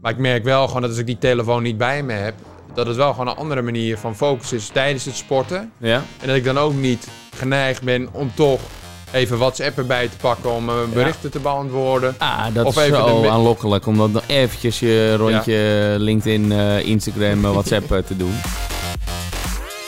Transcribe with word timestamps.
Maar 0.00 0.12
ik 0.12 0.18
merk 0.18 0.44
wel 0.44 0.66
gewoon 0.66 0.82
dat 0.82 0.90
als 0.90 1.00
ik 1.00 1.06
die 1.06 1.18
telefoon 1.18 1.62
niet 1.62 1.78
bij 1.78 2.02
me 2.02 2.12
heb, 2.12 2.34
dat 2.74 2.86
het 2.86 2.96
wel 2.96 3.10
gewoon 3.10 3.28
een 3.28 3.36
andere 3.36 3.62
manier 3.62 3.98
van 3.98 4.16
focus 4.16 4.52
is 4.52 4.68
tijdens 4.68 5.04
het 5.04 5.16
sporten. 5.16 5.72
Ja? 5.76 6.02
En 6.20 6.26
dat 6.26 6.36
ik 6.36 6.44
dan 6.44 6.58
ook 6.58 6.74
niet 6.74 7.08
geneigd 7.36 7.82
ben 7.82 8.08
om 8.12 8.30
toch 8.34 8.60
even 9.12 9.38
WhatsApp 9.38 9.78
erbij 9.78 10.08
te 10.08 10.16
pakken 10.16 10.52
om 10.52 10.68
eh, 10.68 10.74
berichten 10.92 11.30
te 11.30 11.38
beantwoorden. 11.38 12.14
Ah, 12.18 12.44
dat 12.52 12.66
Of 12.66 12.76
is 12.76 12.82
even 12.82 12.96
zo 12.96 13.20
de 13.22 13.28
aanlokkelijk 13.28 13.86
om 13.86 13.96
dat 13.96 14.10
nog 14.10 14.22
eventjes 14.26 14.78
je 14.78 15.16
rondje 15.16 15.94
LinkedIn, 15.98 16.52
eh, 16.52 16.86
Instagram, 16.86 17.44
eh, 17.44 17.50
WhatsApp 17.50 18.06
te 18.06 18.16
doen. 18.16 18.34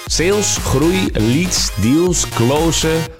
Sales, 0.06 0.56
groei, 0.56 1.08
leads, 1.12 1.70
deals, 1.80 2.28
closen. 2.28 3.19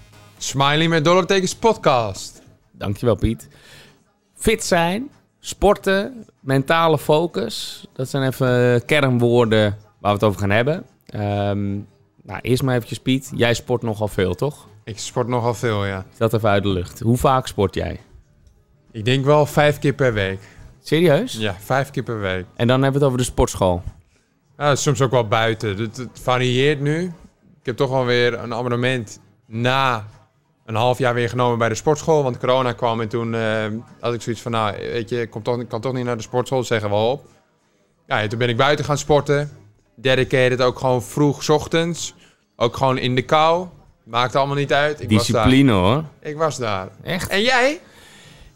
Smiley 0.43 0.87
met 0.87 1.03
dollartekens 1.03 1.55
podcast. 1.55 2.41
Dankjewel 2.71 3.15
Piet. 3.15 3.47
Fit 4.35 4.63
zijn, 4.63 5.09
sporten, 5.39 6.25
mentale 6.39 6.97
focus. 6.97 7.85
Dat 7.93 8.09
zijn 8.09 8.27
even 8.27 8.85
kernwoorden 8.85 9.77
waar 9.99 10.11
we 10.11 10.17
het 10.17 10.23
over 10.23 10.39
gaan 10.39 10.49
hebben. 10.49 10.85
Ehm, 11.05 11.71
nou, 12.23 12.39
eerst 12.41 12.63
maar 12.63 12.75
eventjes 12.75 12.99
Piet. 12.99 13.31
Jij 13.35 13.53
sport 13.53 13.81
nogal 13.81 14.07
veel, 14.07 14.33
toch? 14.33 14.67
Ik 14.83 14.99
sport 14.99 15.27
nogal 15.27 15.53
veel, 15.53 15.85
ja. 15.85 16.05
Dat 16.17 16.33
even 16.33 16.49
uit 16.49 16.63
de 16.63 16.69
lucht. 16.69 16.99
Hoe 16.99 17.17
vaak 17.17 17.47
sport 17.47 17.75
jij? 17.75 17.99
Ik 18.91 19.05
denk 19.05 19.25
wel 19.25 19.45
vijf 19.45 19.79
keer 19.79 19.93
per 19.93 20.13
week. 20.13 20.39
Serieus? 20.83 21.33
Ja, 21.33 21.55
vijf 21.59 21.89
keer 21.89 22.03
per 22.03 22.19
week. 22.19 22.45
En 22.55 22.67
dan 22.67 22.81
hebben 22.81 22.99
we 22.99 23.05
het 23.05 23.13
over 23.13 23.17
de 23.17 23.31
sportschool. 23.31 23.83
Ja, 24.57 24.75
soms 24.75 25.01
ook 25.01 25.11
wel 25.11 25.27
buiten. 25.27 25.77
Het, 25.77 25.97
het 25.97 26.19
varieert 26.21 26.79
nu. 26.79 27.03
Ik 27.59 27.65
heb 27.65 27.75
toch 27.75 27.89
wel 27.89 28.05
weer 28.05 28.39
een 28.39 28.53
abonnement 28.53 29.19
na 29.45 30.05
een 30.65 30.75
half 30.75 30.97
jaar 30.97 31.13
weer 31.13 31.29
genomen 31.29 31.57
bij 31.57 31.69
de 31.69 31.75
sportschool. 31.75 32.23
Want 32.23 32.37
corona 32.37 32.71
kwam 32.71 33.01
en 33.01 33.07
toen 33.07 33.35
eh, 33.35 33.65
had 33.99 34.13
ik 34.13 34.21
zoiets 34.21 34.41
van, 34.41 34.51
nou, 34.51 34.75
weet 34.77 35.09
je, 35.09 35.21
ik 35.21 35.29
kom 35.29 35.43
toch, 35.43 35.67
kan 35.67 35.81
toch 35.81 35.93
niet 35.93 36.05
naar 36.05 36.17
de 36.17 36.23
sportschool, 36.23 36.63
zeggen 36.63 36.89
we 36.89 36.95
op. 36.95 37.25
Ja, 38.07 38.21
en 38.21 38.29
toen 38.29 38.39
ben 38.39 38.49
ik 38.49 38.57
buiten 38.57 38.85
gaan 38.85 38.97
sporten. 38.97 39.51
Dedicated 39.95 40.61
ook 40.61 40.79
gewoon 40.79 41.03
vroeg 41.03 41.49
ochtends. 41.49 42.13
Ook 42.55 42.77
gewoon 42.77 42.97
in 42.97 43.15
de 43.15 43.21
kou. 43.21 43.67
Maakt 44.03 44.35
allemaal 44.35 44.55
niet 44.55 44.73
uit. 44.73 45.01
Ik 45.01 45.09
Discipline 45.09 45.71
hoor. 45.71 45.95
Was 45.95 46.03
daar. 46.19 46.29
Ik 46.31 46.37
was 46.37 46.57
daar. 46.57 46.89
Echt? 47.03 47.29
En 47.29 47.41
jij? 47.41 47.79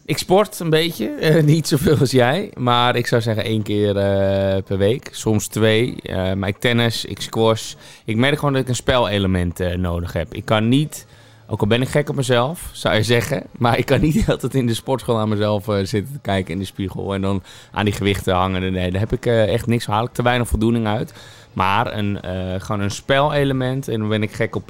Ik 0.04 0.18
sport 0.18 0.60
een 0.60 0.70
beetje. 0.70 1.08
Eh, 1.08 1.42
niet 1.54 1.68
zoveel 1.68 1.98
als 1.98 2.10
jij. 2.10 2.50
Maar 2.54 2.96
ik 2.96 3.06
zou 3.06 3.22
zeggen 3.22 3.44
één 3.44 3.62
keer 3.62 3.96
eh, 3.96 4.62
per 4.62 4.78
week. 4.78 5.08
Soms 5.10 5.46
twee. 5.46 5.96
Eh, 6.02 6.32
maar 6.32 6.48
ik 6.48 6.58
tennis, 6.58 7.04
ik 7.04 7.20
squash. 7.20 7.74
Ik 8.04 8.16
merk 8.16 8.38
gewoon 8.38 8.52
dat 8.52 8.62
ik 8.62 8.68
een 8.68 8.74
spelelement 8.74 9.76
nodig 9.76 10.12
heb. 10.12 10.34
Ik 10.34 10.44
kan 10.44 10.68
niet... 10.68 11.06
Ook 11.48 11.60
al 11.60 11.66
ben 11.66 11.82
ik 11.82 11.88
gek 11.88 12.08
op 12.08 12.16
mezelf, 12.16 12.70
zou 12.72 12.94
je 12.94 13.02
zeggen. 13.02 13.42
Maar 13.58 13.78
ik 13.78 13.86
kan 13.86 14.00
niet 14.00 14.28
altijd 14.30 14.54
in 14.54 14.66
de 14.66 14.74
sportschool 14.74 15.18
aan 15.18 15.28
mezelf 15.28 15.68
eh, 15.68 15.74
zitten 15.84 16.12
te 16.12 16.18
kijken 16.22 16.52
in 16.52 16.58
de 16.58 16.64
spiegel. 16.64 17.14
En 17.14 17.20
dan 17.20 17.42
aan 17.72 17.84
die 17.84 17.94
gewichten 17.94 18.34
hangen. 18.34 18.72
Nee, 18.72 18.90
daar 18.90 19.00
heb 19.00 19.12
ik 19.12 19.26
eh, 19.26 19.52
echt 19.52 19.66
niks. 19.66 19.86
Haal 19.86 20.04
ik 20.04 20.12
te 20.12 20.22
weinig 20.22 20.48
voldoening 20.48 20.86
uit. 20.86 21.14
Maar 21.52 21.96
een, 21.96 22.20
eh, 22.20 22.60
gewoon 22.60 22.80
een 22.80 22.90
spelelement. 22.90 23.88
En 23.88 23.98
dan 24.00 24.08
ben 24.08 24.22
ik 24.22 24.32
gek 24.32 24.54
op 24.54 24.66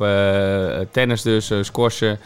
tennis 0.91 1.23
dus, 1.23 1.53
squashen. 1.61 2.19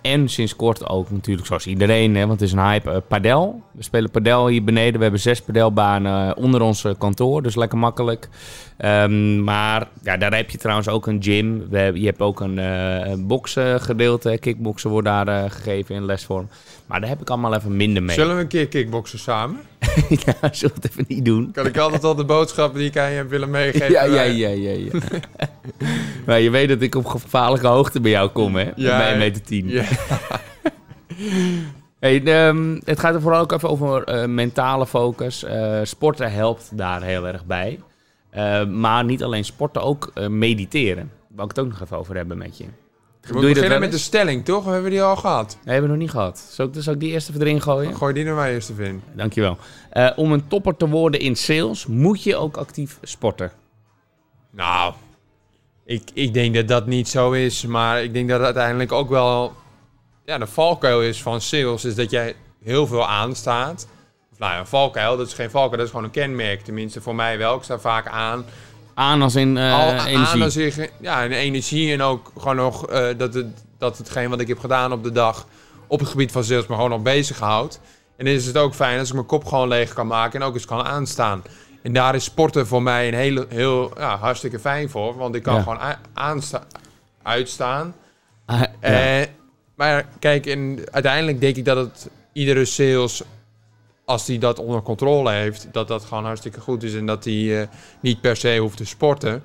En 0.00 0.28
sinds 0.28 0.56
kort 0.56 0.88
ook 0.88 1.10
natuurlijk, 1.10 1.46
zoals 1.46 1.66
iedereen, 1.66 2.14
hè, 2.14 2.26
want 2.26 2.40
het 2.40 2.48
is 2.48 2.52
een 2.52 2.64
hype, 2.64 3.02
padel. 3.08 3.62
We 3.72 3.82
spelen 3.82 4.10
padel 4.10 4.46
hier 4.46 4.64
beneden. 4.64 4.96
We 4.96 5.02
hebben 5.02 5.20
zes 5.20 5.42
padelbanen 5.42 6.36
onder 6.36 6.60
ons 6.60 6.84
kantoor, 6.98 7.42
dus 7.42 7.54
lekker 7.54 7.78
makkelijk. 7.78 8.28
Ehm, 8.76 9.44
maar 9.44 9.88
ja, 10.02 10.16
daar 10.16 10.34
heb 10.34 10.50
je 10.50 10.58
trouwens 10.58 10.88
ook 10.88 11.06
een 11.06 11.22
gym. 11.22 11.68
We 11.70 11.90
je 11.94 12.06
hebt 12.06 12.20
ook 12.20 12.40
een 12.40 12.58
eh 12.58 13.14
boksen 13.18 13.80
gedeelte. 13.80 14.38
Kickboksen 14.40 14.90
wordt 14.90 15.06
daar 15.06 15.28
eh, 15.28 15.50
gegeven 15.50 15.94
in 15.94 16.04
lesvorm. 16.04 16.48
Maar 16.86 17.00
daar 17.00 17.08
heb 17.08 17.20
ik 17.20 17.30
allemaal 17.30 17.54
even 17.54 17.76
minder 17.76 18.02
mee. 18.02 18.16
Zullen 18.16 18.34
we 18.36 18.42
een 18.42 18.48
keer 18.48 18.68
kickboksen 18.68 19.18
samen? 19.18 19.60
ja, 20.24 20.52
zullen 20.52 20.74
we 20.74 20.80
het 20.82 20.90
even 20.90 21.04
niet 21.08 21.24
doen? 21.24 21.50
Kan 21.52 21.66
ik 21.66 21.76
altijd 21.76 22.04
al 22.04 22.14
de 22.14 22.24
boodschappen 22.24 22.78
die 22.78 22.88
ik 22.88 22.98
aan 22.98 23.10
je 23.10 23.16
heb 23.16 23.30
willen 23.30 23.50
meegeven? 23.50 23.90
Ja, 23.90 24.04
ja, 24.04 24.22
ja, 24.22 24.48
ja. 24.48 24.70
ja. 24.70 25.00
maar 26.26 26.40
je 26.40 26.50
weet 26.50 26.68
dat 26.68 26.80
ik 26.80 26.94
op 26.94 27.06
gevaarlijke 27.06 27.66
hoogte 27.66 28.00
bij 28.00 28.10
jou 28.10 28.28
kom, 28.28 28.56
hè? 28.56 28.62
Ja, 28.62 28.72
Met 28.74 28.84
ja. 28.84 29.08
1 29.08 29.18
meter 29.18 29.42
10. 29.42 29.68
Ja. 29.68 29.84
Hey, 31.98 32.24
ehm, 32.24 32.78
het 32.84 32.98
gaat 32.98 33.14
er 33.14 33.20
vooral 33.20 33.40
ook 33.40 33.52
even 33.52 33.68
over 33.68 34.04
eh, 34.04 34.26
mentale 34.26 34.86
focus. 34.86 35.44
Sporten 35.82 36.32
helpt 36.32 36.70
daar 36.72 37.02
heel 37.02 37.26
erg 37.26 37.44
bij. 37.44 37.78
Eh, 38.36 38.66
maar 38.66 39.04
niet 39.04 39.22
alleen 39.22 39.44
sporten, 39.44 39.82
ook 39.82 40.10
eh, 40.14 40.26
mediteren. 40.26 41.10
Wil 41.28 41.44
ik 41.44 41.50
het 41.50 41.58
ook 41.58 41.68
nog 41.68 41.80
even 41.80 41.96
over 41.96 42.16
hebben 42.16 42.38
met 42.38 42.58
je. 42.58 42.64
We 43.20 43.40
beginnen 43.40 43.80
met 43.80 43.90
de 43.90 43.98
stelling, 43.98 44.44
toch? 44.44 44.64
We 44.64 44.70
hebben 44.70 44.90
die 44.90 45.02
al 45.02 45.16
gehad. 45.16 45.58
Nee, 45.64 45.74
hebben 45.74 45.82
we 45.82 45.96
nog 45.96 46.04
niet 46.04 46.10
gehad. 46.10 46.38
Zal 46.50 46.66
ik, 46.66 46.72
zal 46.78 46.92
ik 46.92 47.00
die 47.00 47.10
eerst 47.12 47.28
even 47.28 47.40
erin 47.40 47.62
gooien? 47.62 47.96
Gooi 47.96 48.14
die 48.14 48.24
er 48.24 48.34
maar 48.34 48.50
eerst 48.50 48.70
even 48.70 48.84
in. 48.84 49.02
Dankjewel. 49.14 49.58
Eh 49.90 50.10
om 50.16 50.32
een 50.32 50.46
topper 50.46 50.76
te 50.76 50.88
worden 50.88 51.20
in 51.20 51.36
sales, 51.36 51.86
moet 51.86 52.22
je 52.22 52.36
ook 52.36 52.56
actief 52.56 52.98
sporten. 53.02 53.52
Nou, 54.50 54.94
ik, 55.84 56.02
ik 56.12 56.34
denk 56.34 56.54
dat 56.54 56.68
dat 56.68 56.86
niet 56.86 57.08
zo 57.08 57.32
is. 57.32 57.66
Maar 57.66 58.02
ik 58.02 58.12
denk 58.12 58.28
dat 58.28 58.36
het 58.36 58.46
uiteindelijk 58.46 58.92
ook 58.92 59.08
wel... 59.08 59.52
Ja, 60.24 60.38
de 60.38 60.46
valkuil 60.46 61.02
is 61.02 61.22
van 61.22 61.40
sales 61.40 61.84
is 61.84 61.94
dat 61.94 62.10
jij 62.10 62.34
heel 62.62 62.86
veel 62.86 63.06
aanstaat. 63.06 63.86
Nou 64.38 64.52
ja, 64.52 64.58
een 64.58 64.66
valkuil, 64.66 65.16
dat 65.16 65.26
is 65.26 65.32
geen 65.34 65.50
valkuil, 65.50 65.76
dat 65.76 65.84
is 65.86 65.90
gewoon 65.90 66.04
een 66.04 66.10
kenmerk. 66.10 66.60
Tenminste, 66.64 67.00
voor 67.00 67.14
mij 67.14 67.38
wel. 67.38 67.56
Ik 67.56 67.62
sta 67.62 67.78
vaak 67.78 68.06
aan. 68.08 68.44
Aan 68.94 69.22
als 69.22 69.34
in 69.34 69.56
eh, 69.56 69.72
Al 69.80 69.90
energie. 69.92 70.16
aan 70.16 70.42
als 70.42 70.54
ja, 71.00 71.22
en 71.24 71.32
energie 71.32 71.92
en 71.92 72.02
ook 72.02 72.32
gewoon 72.38 72.56
nog 72.56 72.86
eh, 72.86 73.06
dat, 73.16 73.34
het, 73.34 73.46
dat 73.78 73.98
hetgeen 73.98 74.30
wat 74.30 74.40
ik 74.40 74.48
heb 74.48 74.58
gedaan 74.58 74.92
op 74.92 75.02
de 75.04 75.12
dag 75.12 75.46
op 75.86 75.98
het 76.00 76.08
gebied 76.08 76.32
van 76.32 76.44
sales 76.44 76.66
me 76.66 76.74
gewoon 76.74 76.90
nog 76.90 77.02
bezighoudt. 77.02 77.80
En 78.16 78.24
dan 78.24 78.34
is 78.34 78.46
het 78.46 78.56
ook 78.56 78.74
fijn 78.74 78.98
als 78.98 79.08
ik 79.08 79.14
mijn 79.14 79.26
kop 79.26 79.44
gewoon 79.44 79.68
leeg 79.68 79.92
kan 79.92 80.06
maken 80.06 80.40
en 80.40 80.46
ook 80.46 80.54
eens 80.54 80.64
kan 80.64 80.84
aanstaan. 80.84 81.42
En 81.82 81.92
daar 81.92 82.14
is 82.14 82.24
sporten 82.24 82.66
voor 82.66 82.82
mij 82.82 83.08
een 83.08 83.14
hele, 83.14 83.46
heel 83.48 83.90
ja, 83.98 84.16
hartstikke 84.16 84.58
fijn 84.58 84.90
voor, 84.90 85.16
want 85.16 85.34
ik 85.34 85.42
kan 85.42 85.54
Ja. 85.54 85.62
gewoon 85.62 85.78
a- 85.80 86.00
aansta 86.14 86.62
uitstaan. 87.22 87.94
Ah, 88.46 88.60
ja. 88.80 89.20
Eh, 89.20 89.26
maar 89.76 90.06
kijk, 90.18 90.46
en 90.46 90.78
uiteindelijk 90.90 91.40
denk 91.40 91.56
ik 91.56 91.64
dat 91.64 91.76
het 91.76 92.08
iedere 92.32 92.64
sales, 92.64 93.22
als 94.06 94.24
die 94.26 94.38
dat 94.38 94.58
onder 94.58 94.82
controle 94.82 95.30
heeft, 95.30 95.68
dat 95.72 95.88
dat 95.88 96.04
gewoon 96.04 96.24
hartstikke 96.24 96.60
goed 96.60 96.82
is 96.82 96.94
en 96.94 97.06
dat 97.06 97.22
die 97.22 97.60
eh, 97.60 97.68
niet 98.00 98.20
per 98.20 98.36
se 98.36 98.58
hoeft 98.58 98.76
te 98.76 98.84
sporten. 98.86 99.42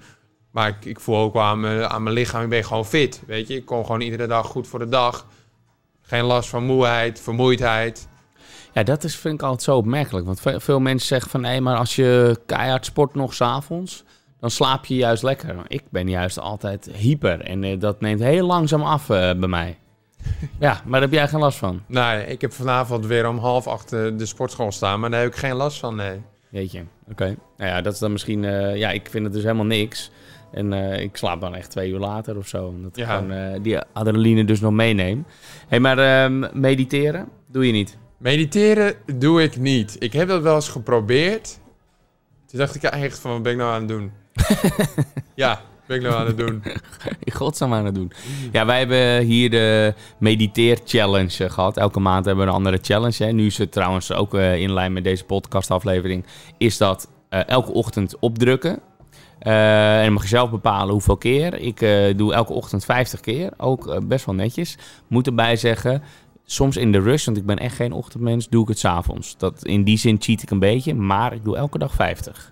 Maar 0.52 0.68
ik, 0.68 0.86
ik 0.86 1.00
voel 1.00 1.18
ook 1.18 1.34
wel 1.34 1.44
aan 1.44 1.60
mijn, 2.04 2.16
lichaam, 2.16 2.44
ik 2.44 2.50
ben 2.50 2.64
gewoon 2.64 2.86
fit, 2.86 3.24
weet 3.28 3.48
je. 3.48 3.56
Ik 3.56 3.66
kom 3.66 3.86
gewoon 3.86 4.02
iedere 4.02 4.28
dag 4.28 4.48
goed 4.48 4.68
voor 4.68 4.80
de 4.80 4.90
dag. 4.90 5.26
Geen 6.02 6.24
last 6.24 6.50
van 6.50 6.64
moeheid, 6.64 7.20
vermoeidheid. 7.22 8.08
Ja, 8.74 8.84
dat 8.84 9.04
is, 9.04 9.16
vind 9.16 9.34
ik 9.34 9.42
altijd 9.42 9.64
zo 9.64 9.76
opmerkelijk. 9.78 10.26
Want 10.26 10.42
ve- 10.42 10.60
veel 10.60 10.80
mensen 10.80 11.08
zeggen 11.08 11.30
van... 11.30 11.44
hé, 11.44 11.60
maar 11.60 11.78
als 11.78 11.96
je 11.96 12.40
keihard 12.46 12.86
sport 12.86 13.16
nog 13.16 13.34
s'avonds... 13.34 14.04
dan 14.40 14.52
slaap 14.52 14.86
je 14.86 14.96
juist 14.96 15.24
lekker. 15.24 15.56
Ik 15.68 15.84
ben 15.90 16.10
juist 16.10 16.40
altijd 16.40 16.90
hyper. 16.94 17.42
En 17.42 17.64
eh, 17.64 17.80
dat 17.80 18.02
neemt 18.02 18.20
heel 18.20 18.46
langzaam 18.46 18.82
af 18.82 19.10
eh, 19.10 19.18
bij 19.18 19.48
mij. 19.48 19.78
Ja, 20.60 20.82
maar 20.86 20.92
daar 21.00 21.10
heb 21.10 21.12
jij 21.12 21.28
geen 21.28 21.40
last 21.40 21.58
van. 21.58 21.82
Nee, 21.88 22.26
ik 22.26 22.42
heb 22.42 22.54
vanavond 22.54 23.06
weer 23.06 23.28
om 23.28 23.38
half 23.38 23.68
acht 23.68 23.94
eh, 23.94 24.00
de 24.18 24.26
sportschool 24.26 24.72
staan, 24.72 25.00
maar 25.00 25.10
daar 25.12 25.22
heb 25.22 25.30
ik 25.32 25.36
geen 25.38 25.56
last 25.56 25.80
van, 25.80 25.96
nee. 25.96 26.22
Weet 26.50 26.72
je, 26.72 26.84
oké. 27.10 27.36
Nou 27.58 27.70
ja, 27.72 27.82
dat 27.82 27.94
is 27.94 28.00
dan 28.00 28.12
misschien... 28.12 28.44
eh, 28.46 28.76
ja, 28.76 28.90
ik 28.92 29.08
vind 29.10 29.24
het 29.24 29.34
dus 29.34 29.44
helemaal 29.44 29.66
niks. 29.66 30.12
En 30.52 30.74
eh, 30.74 31.02
ik 31.02 31.18
slaap 31.18 31.42
dan 31.42 31.56
echt 31.56 31.70
twee 31.70 31.90
uur 31.92 32.00
later 32.00 32.38
of 32.38 32.48
zo. 32.48 32.66
Omdat 32.66 32.98
ik 32.98 33.06
Ja. 33.06 33.18
gewoon 33.18 33.62
die 33.62 33.80
adrenaline 33.94 34.46
dus 34.46 34.60
nog 34.60 34.72
meeneem. 34.72 35.26
Hé, 35.28 35.66
hey, 35.68 35.80
maar 35.80 35.98
ehm, 35.98 36.60
mediteren 36.60 37.28
doe 37.48 37.66
je 37.66 37.72
niet? 37.72 37.98
Mediteren 38.18 38.94
doe 39.16 39.44
ik 39.44 39.58
niet. 39.58 39.96
Ik 40.00 40.14
heb 40.14 40.28
dat 40.28 40.42
wel 40.42 40.56
eens 40.56 40.70
geprobeerd. 40.70 41.60
Toen 42.46 42.60
dacht 42.60 42.76
ik 42.76 42.84
echt 42.84 43.20
van, 43.20 43.32
wat 43.32 43.42
ben 43.44 43.52
ik 43.52 43.58
nou 43.58 43.72
aan 43.74 43.80
het 43.80 43.88
doen? 43.88 44.12
ja, 45.36 45.62
ben 45.92 46.00
ik 46.00 46.06
nou 46.06 46.22
aan 46.22 46.28
het 46.28 46.38
doen? 46.38 46.64
In 47.24 47.34
godsnaam 47.34 47.74
aan 47.74 47.86
het 47.86 47.96
doen. 47.96 48.12
Ja, 48.52 48.66
wij 48.66 48.78
hebben 48.78 49.20
hier 49.20 49.50
de 49.50 49.94
Mediteer 50.18 50.80
Challenge 50.86 51.44
eh, 51.44 51.52
gehad. 51.52 51.78
Elke 51.78 52.00
maand 52.00 52.26
hebben 52.26 52.44
we 52.44 52.50
een 52.50 52.58
andere 52.58 52.80
challenge. 52.82 53.24
Hè. 53.24 53.32
Nu 53.32 53.46
is 53.46 53.58
het 53.58 53.72
trouwens 53.72 54.12
ook 54.12 54.34
eh, 54.34 54.62
in 54.62 54.74
lijn 54.74 54.94
met 54.94 55.04
deze 55.04 55.24
podcastaflevering. 55.24 56.26
Is 56.58 56.78
dat 56.78 57.10
eh, 57.30 57.48
elke 57.48 57.72
ochtend 57.72 58.20
opdrukken. 58.20 58.80
Eh, 59.40 60.04
en 60.04 60.14
mag 60.14 60.22
je 60.22 60.28
zelf 60.28 60.50
bepalen 60.50 60.92
hoeveel 60.92 61.18
keer. 61.18 61.54
Ik 61.54 61.80
doe 62.18 62.34
elke 62.34 62.54
ochtend 62.54 62.86
50 62.86 63.20
keer. 63.20 63.52
Ook 63.58 64.08
best 64.08 64.26
wel 64.26 64.36
netjes. 64.36 64.78
Moet 65.08 65.28
erbij 65.28 65.56
zeggen, 65.56 66.04
soms 66.46 66.78
in 66.78 66.92
de 66.92 67.00
rush, 67.00 67.26
want 67.26 67.38
ik 67.38 67.46
ben 67.46 67.58
echt 67.58 67.76
geen 67.76 67.94
ochtendmens, 67.94 68.50
doe 68.50 68.62
ik 68.62 68.68
het 68.68 68.80
s'avonds. 68.80 69.36
In 69.62 69.84
die 69.84 69.98
zin 69.98 70.18
cheat 70.20 70.42
ik 70.42 70.50
een 70.50 70.60
beetje, 70.60 70.94
maar 70.94 71.34
ik 71.34 71.44
doe 71.44 71.58
elke 71.58 71.78
dag 71.78 71.94
50. 71.94 72.52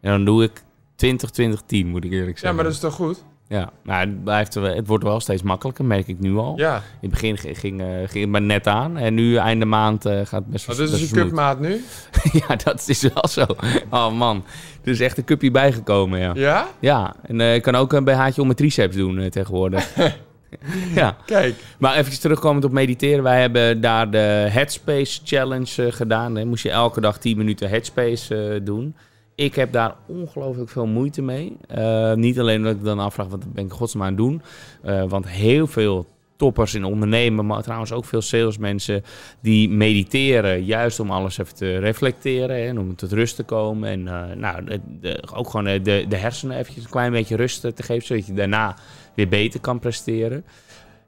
En 0.00 0.10
dan 0.10 0.24
doe 0.24 0.42
ik 0.42 0.62
20, 1.00 1.30
20, 1.30 1.62
10, 1.66 1.86
moet 1.88 2.04
ik 2.04 2.10
eerlijk 2.12 2.28
Ja, 2.34 2.38
zeggen. 2.38 2.54
maar 2.54 2.64
dat 2.64 2.72
is 2.72 2.78
toch 2.80 2.94
goed? 2.94 3.24
Ja, 3.48 3.70
maar 3.84 4.00
het, 4.00 4.24
blijft, 4.24 4.54
wel- 4.54 4.74
het 4.74 4.86
wordt 4.86 5.04
wel 5.04 5.20
steeds 5.20 5.42
makkelijker, 5.42 5.84
merk 5.84 6.06
ik 6.08 6.18
nu 6.20 6.36
al. 6.36 6.52
Ja. 6.56 6.74
In 6.76 6.82
het 7.00 7.10
begin 7.10 7.38
ging, 7.38 7.58
ging, 7.58 7.80
eh, 7.80 7.86
ging 7.86 8.20
het 8.20 8.28
maar 8.28 8.42
net 8.42 8.66
aan. 8.66 8.96
En 8.96 9.14
nu, 9.14 9.36
einde 9.36 9.64
maand, 9.64 10.04
eh, 10.06 10.12
gaat 10.12 10.30
het 10.30 10.46
best 10.46 10.66
wel 10.66 10.76
Wat 10.76 10.84
is 10.84 10.90
best 10.90 11.08
je 11.10 11.14
wel 11.14 11.24
smooth. 11.24 11.26
cupmaat 11.26 11.60
nu? 11.60 11.84
ja, 12.48 12.56
dat 12.56 12.88
is 12.88 13.02
wel 13.14 13.28
zo. 13.28 13.44
Oh 13.90 14.12
man, 14.12 14.44
er 14.84 14.90
is 14.90 15.00
echt 15.00 15.18
een 15.18 15.24
cupje 15.24 15.50
bijgekomen, 15.50 16.18
ja. 16.20 16.32
Ja? 16.34 16.68
Ja, 16.80 17.14
en 17.22 17.40
eh, 17.40 17.54
ik 17.54 17.62
kan 17.62 17.74
ook 17.74 17.92
een 17.92 18.04
BH'tje 18.04 18.40
om 18.40 18.46
mijn 18.46 18.58
triceps 18.58 18.96
doen 18.96 19.28
tegenwoordig. 19.28 19.88
ja, 20.94 21.16
Kijk. 21.26 21.54
maar 21.78 21.96
even 21.96 22.20
terugkomend 22.20 22.64
op 22.64 22.72
mediteren. 22.72 23.22
Wij 23.22 23.40
hebben 23.40 23.80
daar 23.80 24.10
de 24.10 24.46
Headspace 24.50 25.20
Challenge 25.24 25.92
gedaan. 25.92 26.34
Dan 26.34 26.48
moest 26.48 26.62
je 26.62 26.70
elke 26.70 27.00
dag 27.00 27.18
10 27.18 27.36
minuten 27.36 27.68
Headspace 27.68 28.60
doen. 28.64 28.94
Ik 29.40 29.54
heb 29.54 29.72
daar 29.72 29.94
ongelooflijk 30.06 30.70
veel 30.70 30.86
moeite 30.86 31.22
mee. 31.22 31.56
Eh, 31.68 32.14
niet 32.14 32.40
alleen 32.40 32.58
omdat 32.58 32.74
ik 32.74 32.84
dan 32.84 32.98
afvraag, 32.98 33.26
wat 33.26 33.52
ben 33.52 33.64
ik 33.64 33.72
godsnaam 33.72 34.02
aan 34.02 34.08
het 34.08 34.16
doen. 34.16 34.42
Eh, 34.82 35.04
want 35.08 35.28
heel 35.28 35.66
veel 35.66 36.06
toppers 36.36 36.74
in 36.74 36.84
ondernemen, 36.84 37.46
maar 37.46 37.62
trouwens 37.62 37.92
ook 37.92 38.04
veel 38.04 38.20
salesmensen 38.20 39.02
die 39.40 39.68
mediteren, 39.68 40.64
juist 40.64 41.00
om 41.00 41.10
alles 41.10 41.38
even 41.38 41.54
te 41.54 41.78
reflecteren 41.78 42.56
en 42.56 42.78
om 42.78 42.96
tot 42.96 43.12
rust 43.12 43.36
te 43.36 43.42
komen. 43.42 43.88
En 43.88 44.08
eh, 44.08 44.36
nou, 44.36 44.80
de, 45.00 45.22
ook 45.34 45.50
gewoon 45.50 45.82
de, 45.82 46.04
de 46.08 46.16
hersenen 46.16 46.58
eventjes 46.58 46.84
een 46.84 46.90
klein 46.90 47.12
beetje 47.12 47.36
rust 47.36 47.60
te 47.60 47.82
geven, 47.82 48.06
zodat 48.06 48.26
je 48.26 48.32
daarna 48.32 48.76
weer 49.14 49.28
beter 49.28 49.60
kan 49.60 49.78
presteren. 49.78 50.44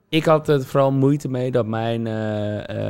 Ik 0.09 0.25
had 0.25 0.49
er 0.49 0.65
vooral 0.65 0.93
moeite 0.93 1.29
mee 1.29 1.51
dat 1.51 1.67
mijn 1.67 2.07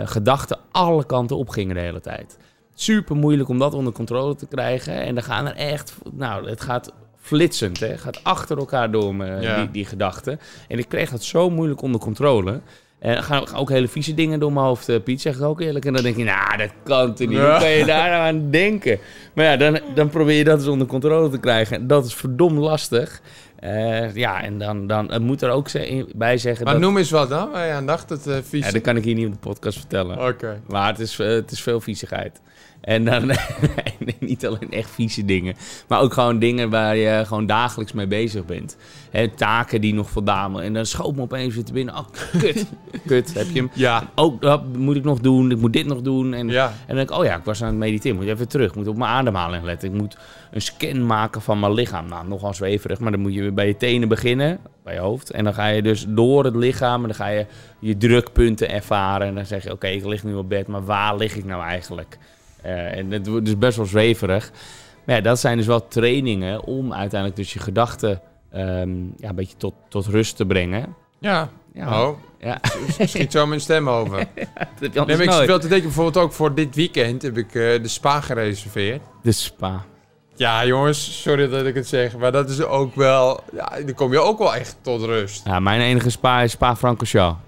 gedachten 0.08 0.58
alle 0.70 1.06
kanten 1.06 1.36
opgingen 1.36 1.74
de 1.74 1.80
hele 1.80 2.00
tijd. 2.00 2.38
Super 2.82 3.16
moeilijk 3.16 3.48
om 3.48 3.58
dat 3.58 3.74
onder 3.74 3.92
controle 3.92 4.34
te 4.34 4.46
krijgen. 4.46 4.94
En 5.02 5.14
dan 5.14 5.24
gaan 5.24 5.46
er 5.46 5.56
echt, 5.56 5.94
nou, 6.12 6.48
het 6.48 6.60
gaat 6.60 6.92
flitsend, 7.20 7.80
hè? 7.80 7.86
Het 7.86 8.00
gaat 8.00 8.24
achter 8.24 8.58
elkaar 8.58 8.90
door 8.90 9.14
me, 9.14 9.40
Ja. 9.40 9.56
die, 9.60 9.70
die 9.70 9.84
gedachten. 9.84 10.40
En 10.68 10.78
ik 10.78 10.88
kreeg 10.88 11.10
dat 11.10 11.22
zo 11.24 11.50
moeilijk 11.50 11.82
onder 11.82 12.00
controle. 12.00 12.60
En 12.98 13.14
dan 13.14 13.22
gaan 13.22 13.54
ook 13.54 13.68
hele 13.70 13.88
vieze 13.88 14.14
dingen 14.14 14.40
door 14.40 14.52
mijn 14.52 14.66
hoofd, 14.66 14.88
eh, 14.88 15.02
Piet, 15.04 15.20
zeg 15.20 15.36
ik 15.36 15.42
ook 15.42 15.60
eerlijk. 15.60 15.84
En 15.84 15.92
dan 15.92 16.02
denk 16.02 16.16
je, 16.16 16.24
nou, 16.24 16.56
dat 16.56 16.70
kan 16.82 17.14
toch 17.14 17.28
niet? 17.28 17.38
Hoe 17.38 17.56
kan 17.58 17.70
je 17.70 17.84
daar 17.84 18.10
nou 18.10 18.22
aan 18.22 18.50
denken? 18.50 18.98
Maar 19.34 19.44
ja, 19.44 19.56
dan, 19.56 19.78
dan 19.94 20.08
probeer 20.08 20.36
je 20.36 20.44
dat 20.44 20.58
eens 20.58 20.66
onder 20.68 20.86
controle 20.86 21.28
te 21.28 21.38
krijgen. 21.38 21.86
Dat 21.86 22.04
is 22.06 22.14
verdomd 22.14 22.58
lastig. 22.58 23.20
Eh, 23.62 24.14
ja, 24.14 24.42
en 24.42 24.58
dan, 24.58 24.86
dan 24.86 25.22
moet 25.22 25.42
er 25.42 25.50
ook 25.50 25.68
bij 26.14 26.38
zeggen 26.38 26.64
Maar 26.64 26.72
dat... 26.72 26.82
noem 26.82 26.96
eens 26.96 27.10
wat 27.10 27.28
dan, 27.28 27.50
waar 27.50 27.66
je 27.66 27.72
aan 27.72 27.86
dacht, 27.86 28.10
het 28.10 28.26
eh 28.26 28.36
vies. 28.42 28.64
Ja, 28.64 28.72
dat 28.72 28.82
kan 28.82 28.96
ik 28.96 29.04
hier 29.04 29.14
niet 29.14 29.26
op 29.26 29.32
de 29.32 29.38
podcast 29.38 29.78
vertellen. 29.78 30.28
Oké. 30.28 30.60
Maar 30.68 30.88
het 30.88 30.98
is, 30.98 31.18
eh, 31.18 31.28
het 31.28 31.50
is 31.50 31.62
veel 31.62 31.80
viezigheid. 31.80 32.40
En 32.80 33.04
dan 33.04 33.30
niet 34.20 34.46
alleen 34.46 34.70
echt 34.70 34.90
vieze 34.90 35.24
dingen. 35.24 35.54
Maar 35.88 36.00
ook 36.00 36.12
gewoon 36.12 36.38
dingen 36.38 36.70
waar 36.70 36.96
je 36.96 37.22
gewoon 37.26 37.46
dagelijks 37.46 37.92
mee 37.92 38.06
bezig 38.06 38.44
bent. 38.44 38.76
Hè, 39.10 39.28
taken 39.28 39.80
die 39.80 39.94
nog 39.94 40.10
voldaan. 40.10 40.60
En 40.60 40.72
dan 40.72 40.86
schoot 40.86 41.16
me 41.16 41.22
opeens 41.22 41.54
weer 41.54 41.64
te 41.64 41.72
binnen. 41.72 41.94
Oh, 41.94 42.06
kut. 42.38 42.66
kut, 43.06 43.34
heb 43.34 43.46
je 43.52 43.58
hem. 43.58 43.70
Ja. 43.74 44.10
Oh, 44.14 44.40
dat 44.40 44.76
moet 44.76 44.96
ik 44.96 45.04
nog 45.04 45.20
doen. 45.20 45.50
Ik 45.50 45.58
moet 45.58 45.72
dit 45.72 45.86
nog 45.86 46.00
doen. 46.02 46.34
En, 46.34 46.48
Ja. 46.48 46.66
en 46.66 46.72
dan 46.86 46.96
denk 46.96 47.10
ik, 47.10 47.16
oh 47.16 47.24
ja, 47.24 47.36
ik 47.36 47.44
was 47.44 47.62
aan 47.62 47.68
het 47.68 47.76
mediteren. 47.76 48.16
Moet 48.16 48.26
even 48.26 48.48
terug. 48.48 48.74
Moet 48.74 48.88
op 48.88 48.96
mijn 48.96 49.10
ademhaling 49.10 49.64
letten. 49.64 49.92
Ik 49.92 50.00
moet 50.00 50.16
een 50.50 50.62
scan 50.62 51.06
maken 51.06 51.42
van 51.42 51.60
mijn 51.60 51.72
lichaam. 51.72 52.08
Nou, 52.08 52.28
nogal 52.28 52.54
zweverig. 52.54 52.98
Maar 52.98 53.10
dan 53.10 53.20
moet 53.20 53.34
je 53.34 53.40
weer 53.40 53.51
bij 53.54 53.66
je 53.66 53.76
tenen 53.76 54.08
beginnen. 54.08 54.58
Bij 54.84 54.94
je 54.94 55.00
hoofd. 55.00 55.30
En 55.30 55.44
dan 55.44 55.54
ga 55.54 55.66
je 55.66 55.82
dus 55.82 56.04
door 56.08 56.44
het 56.44 56.54
lichaam. 56.56 57.00
En 57.00 57.06
dan 57.06 57.16
ga 57.16 57.26
je 57.26 57.46
je 57.78 57.96
drukpunten 57.96 58.70
ervaren. 58.70 59.26
En 59.26 59.34
dan 59.34 59.46
zeg 59.46 59.62
je, 59.62 59.72
oké, 59.72 59.86
ik 59.86 60.04
lig 60.04 60.24
nu 60.24 60.34
op 60.34 60.48
bed. 60.48 60.66
Maar 60.66 60.84
waar 60.84 61.16
lig 61.16 61.36
ik 61.36 61.44
nou 61.44 61.62
eigenlijk? 61.62 62.18
Eh, 62.62 62.96
en 62.96 63.10
het 63.10 63.26
wordt 63.26 63.44
dus 63.44 63.58
best 63.58 63.76
wel 63.76 63.86
zweverig. 63.86 64.52
Maar 65.04 65.16
ja, 65.16 65.22
dat 65.22 65.40
zijn 65.40 65.56
dus 65.56 65.66
wel 65.66 65.88
trainingen 65.88 66.64
om 66.64 66.92
uiteindelijk 66.92 67.40
dus 67.40 67.52
je 67.52 67.58
gedachten 67.58 68.20
ehm, 68.50 68.90
ja, 69.16 69.28
een 69.28 69.34
beetje 69.34 69.56
tot, 69.56 69.74
tot 69.88 70.06
rust 70.06 70.36
te 70.36 70.46
brengen. 70.46 70.94
Ja. 71.18 71.48
Ja, 71.74 72.02
Oh, 72.02 72.18
ja. 72.38 72.60
schiet 73.06 73.32
zo 73.32 73.46
mijn 73.46 73.60
stem 73.60 73.88
over. 73.88 74.18
dat 74.80 74.94
heb 74.94 74.94
je 74.94 75.16
Nee, 75.16 75.22
ik 75.22 75.30
speel 75.30 75.58
te 75.58 75.68
denken, 75.68 75.86
bijvoorbeeld 75.86 76.24
ook 76.24 76.32
voor 76.32 76.54
dit 76.54 76.74
weekend 76.74 77.22
heb 77.22 77.36
ik 77.36 77.54
eh, 77.54 77.82
de 77.82 77.88
spa 77.88 78.20
gereserveerd. 78.20 79.02
De 79.22 79.32
spa. 79.32 79.84
Ja, 80.42 80.66
jongens, 80.66 81.22
sorry 81.22 81.48
dat 81.48 81.66
ik 81.66 81.74
het 81.74 81.88
zeg, 81.88 82.16
maar 82.16 82.32
dat 82.32 82.50
is 82.50 82.62
ook 82.62 82.94
wel... 82.94 83.40
Ja, 83.52 83.68
dan 83.84 83.94
kom 83.94 84.12
je 84.12 84.20
ook 84.20 84.38
wel 84.38 84.54
echt 84.54 84.76
tot 84.80 85.02
rust. 85.02 85.46
Ja, 85.46 85.60
mijn 85.60 85.80
enige 85.80 86.10
spa 86.10 86.42
is 86.42 86.50
Spa 86.50 86.76
Francorchamps. 86.76 87.40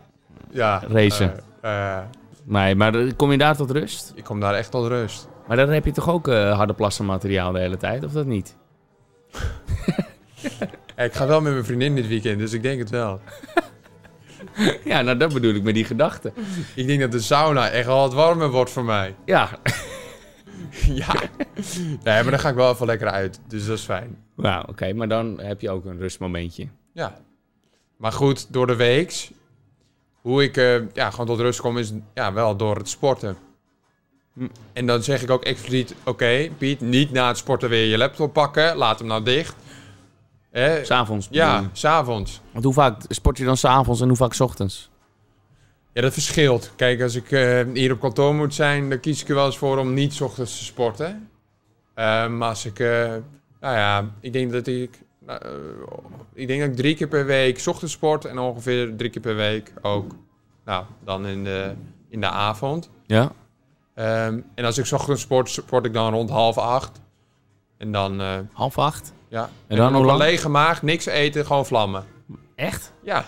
Ja. 0.51 0.83
Racen. 0.89 1.41
eh, 1.61 1.93
eh, 1.97 2.03
Nee, 2.45 2.75
maar 2.75 3.15
kom 3.17 3.31
je 3.31 3.39
daar 3.39 3.57
tot 3.57 3.71
rust? 3.71 4.13
ik 4.15 4.25
kom 4.25 4.41
daar 4.41 4.55
echt 4.55 4.71
tot 4.71 4.87
rust. 4.87 5.29
Maar 5.47 5.57
dan 5.57 5.69
heb 5.69 5.85
je 5.85 5.93
toch 5.93 6.09
ook 6.09 6.29
eh, 6.29 6.57
harde 6.57 6.73
plassenmateriaal 6.73 7.53
de 7.53 7.59
hele 7.59 7.77
tijd, 7.77 8.05
of 8.05 8.13
dat 8.13 8.27
niet? 8.27 8.57
Ik 10.97 11.15
ga 11.15 11.27
wel 11.27 11.41
met 11.41 11.53
mijn 11.53 11.65
vriendin 11.65 11.95
dit 11.95 12.09
weekend, 12.09 12.39
dus 12.39 12.53
ik 12.53 12.63
denk 12.63 12.79
het 12.79 12.91
wel. 12.91 13.21
ja, 14.85 15.01
nou 15.03 15.17
dat 15.17 15.33
bedoel 15.33 15.55
ik 15.55 15.63
met 15.63 15.75
die 15.75 15.85
gedachten. 15.85 16.33
Ik 16.75 16.87
denk 16.87 17.01
dat 17.01 17.13
de 17.13 17.21
sauna 17.21 17.69
echt 17.71 17.87
wel 17.87 17.99
wat 17.99 18.15
warmer 18.15 18.51
wordt 18.51 18.71
voor 18.71 18.85
mij. 18.85 19.15
Ja, 19.25 19.49
ja. 21.03 21.15
Nee, 22.05 22.23
maar 22.23 22.31
dan 22.31 22.39
ga 22.39 22.49
ik 22.49 22.55
wel 22.55 22.73
even 22.73 22.87
lekker 22.87 23.09
uit, 23.09 23.41
dus 23.49 23.67
dat 23.67 23.79
is 23.79 23.85
fijn. 23.85 24.17
nou 24.37 24.69
oké, 24.69 24.93
maar 24.93 25.09
dan 25.09 25.41
heb 25.41 25.61
je 25.61 25.71
ook 25.71 25.85
een 25.85 25.99
rustmomentje. 25.99 26.69
Ja. 26.93 27.19
Maar 27.97 28.13
goed, 28.13 28.53
door 28.53 28.67
de 28.67 28.77
weeks, 28.77 29.31
hoe 30.21 30.43
ik 30.43 30.57
eh, 30.57 30.93
ja, 30.93 31.11
gewoon 31.11 31.27
tot 31.27 31.41
rust 31.41 31.61
kom, 31.61 31.79
is 31.79 31.93
ja, 32.15 32.33
wel 32.33 32.57
door 32.57 32.77
het 32.77 32.89
sporten. 32.89 33.37
Hm. 34.33 34.47
En 34.73 34.87
dan 34.87 35.03
zeg 35.03 35.23
ik 35.23 35.31
ook 35.31 35.43
expliciet, 35.45 35.95
oké 36.05 36.49
Piet, 36.59 36.81
niet 36.81 37.11
na 37.11 37.29
het 37.29 37.37
sporten 37.37 37.69
weer 37.69 37.87
je 37.87 37.99
laptop 37.99 38.33
pakken, 38.33 38.77
laat 38.77 38.99
hem 38.99 39.09
nou 39.09 39.23
dicht. 39.25 39.55
Hè? 40.51 40.85
S'avonds 40.85 41.29
Ja, 41.31 41.71
s'avonds. 41.73 42.41
Want 42.53 42.65
hoe 42.65 42.73
vaak 42.73 43.03
sport 43.09 43.39
je 43.39 43.45
dan 43.45 43.57
s'avonds 43.57 44.01
en 44.01 44.09
hoe 44.09 44.17
vaak 44.17 44.33
's 44.35 44.41
ochtends? 44.41 44.91
Ja, 45.93 46.03
dat 46.03 46.13
verschilt. 46.13 46.73
Kijk, 46.77 47.03
als 47.03 47.15
ik 47.15 47.31
eh, 47.31 47.61
hier 47.73 47.93
op 47.93 48.01
kantoor 48.01 48.35
moet 48.35 48.55
zijn, 48.55 48.89
dan 48.89 49.01
kies 49.01 49.23
ik 49.23 49.29
er 49.29 49.35
wel 49.35 49.47
eens 49.47 49.59
voor 49.59 49.79
om 49.79 49.95
niet 49.95 50.15
's 50.15 50.21
ochtends 50.21 50.59
te 50.59 50.65
sporten. 50.65 51.29
Eh, 51.95 52.29
maar 52.29 52.49
als 52.49 52.65
ik, 52.67 52.79
eh, 52.79 53.13
nou 53.61 53.77
ja, 53.77 54.11
ik 54.21 54.33
denk 54.33 54.53
dat 54.53 54.67
ik, 54.67 54.99
eh, 55.27 55.37
ik 56.33 56.47
denk 56.47 56.61
dat 56.61 56.69
ik 56.69 56.77
drie 56.77 56.95
keer 56.95 57.09
per 57.09 57.27
week 57.27 57.63
ochtends 57.67 57.93
sport 57.93 58.25
en 58.25 58.39
ongeveer 58.39 58.97
drie 58.97 59.11
keer 59.11 59.23
per 59.23 59.37
week 59.37 59.73
ook, 59.83 60.13
nou, 60.65 60.85
dan 61.05 61.27
in 61.27 61.45
de, 61.45 61.73
in 62.09 62.21
de 62.21 62.29
avond. 62.29 62.91
Ja. 63.07 63.33
Ehm, 63.95 64.41
en 64.55 64.65
als 64.65 64.79
ik 64.79 64.93
ochtends 64.93 65.23
sport, 65.23 65.49
sport 65.49 65.87
ik 65.87 65.93
dan 65.93 66.13
rond 66.13 66.31
half 66.31 66.59
acht. 66.59 67.01
En 67.79 67.93
dan, 67.93 68.23
Half 68.53 68.79
acht? 68.79 69.13
ja. 69.29 69.51
En 69.67 69.77
dan 69.77 69.93
lang? 69.93 70.11
een 70.11 70.17
lege 70.17 70.49
maag, 70.49 70.83
niks 70.83 71.07
eten, 71.07 71.47
gewoon 71.47 71.67
vlammen. 71.67 72.05
Echt? 72.55 72.93
Ja, 73.03 73.25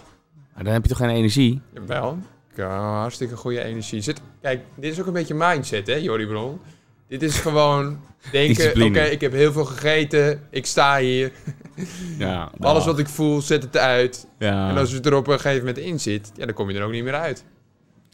Maar 0.54 0.64
dan 0.64 0.72
heb 0.72 0.82
je 0.82 0.88
toch 0.88 0.98
geen 0.98 1.08
energie? 1.08 1.60
Wel, 1.86 2.18
ik 2.50 2.56
heb 2.56 2.68
hartstikke 2.68 3.36
goede 3.36 3.62
energie. 3.62 4.00
Zit, 4.00 4.20
kijk, 4.40 4.64
dit 4.74 4.92
is 4.92 5.00
ook 5.00 5.06
een 5.06 5.12
beetje 5.12 5.34
mindset, 5.34 5.86
hè, 5.86 5.94
Jordi 5.94 6.26
Bron. 6.26 6.60
Dit 7.08 7.22
is 7.22 7.38
gewoon 7.38 7.98
denken, 8.32 8.82
oké, 8.86 9.00
ik 9.00 9.20
heb 9.20 9.32
heel 9.32 9.52
veel 9.52 9.64
gegeten, 9.64 10.40
ik 10.50 10.66
sta 10.66 10.98
hier. 10.98 11.32
Ja. 12.18 12.50
Alles 12.60 12.84
wat 12.84 12.98
ik 12.98 13.08
voel, 13.08 13.40
zet 13.40 13.62
het 13.62 13.76
uit. 13.76 14.26
Ja. 14.38 14.68
En 14.70 14.76
als 14.76 14.90
je 14.90 15.00
er 15.00 15.14
op 15.14 15.26
een 15.26 15.40
gegeven 15.40 15.66
moment 15.66 15.78
in 15.78 16.00
zit, 16.00 16.32
ja, 16.36 16.44
dan 16.44 16.54
kom 16.54 16.70
je 16.70 16.78
er 16.78 16.84
ook 16.84 16.90
niet 16.92 17.04
meer 17.04 17.14
uit. 17.14 17.44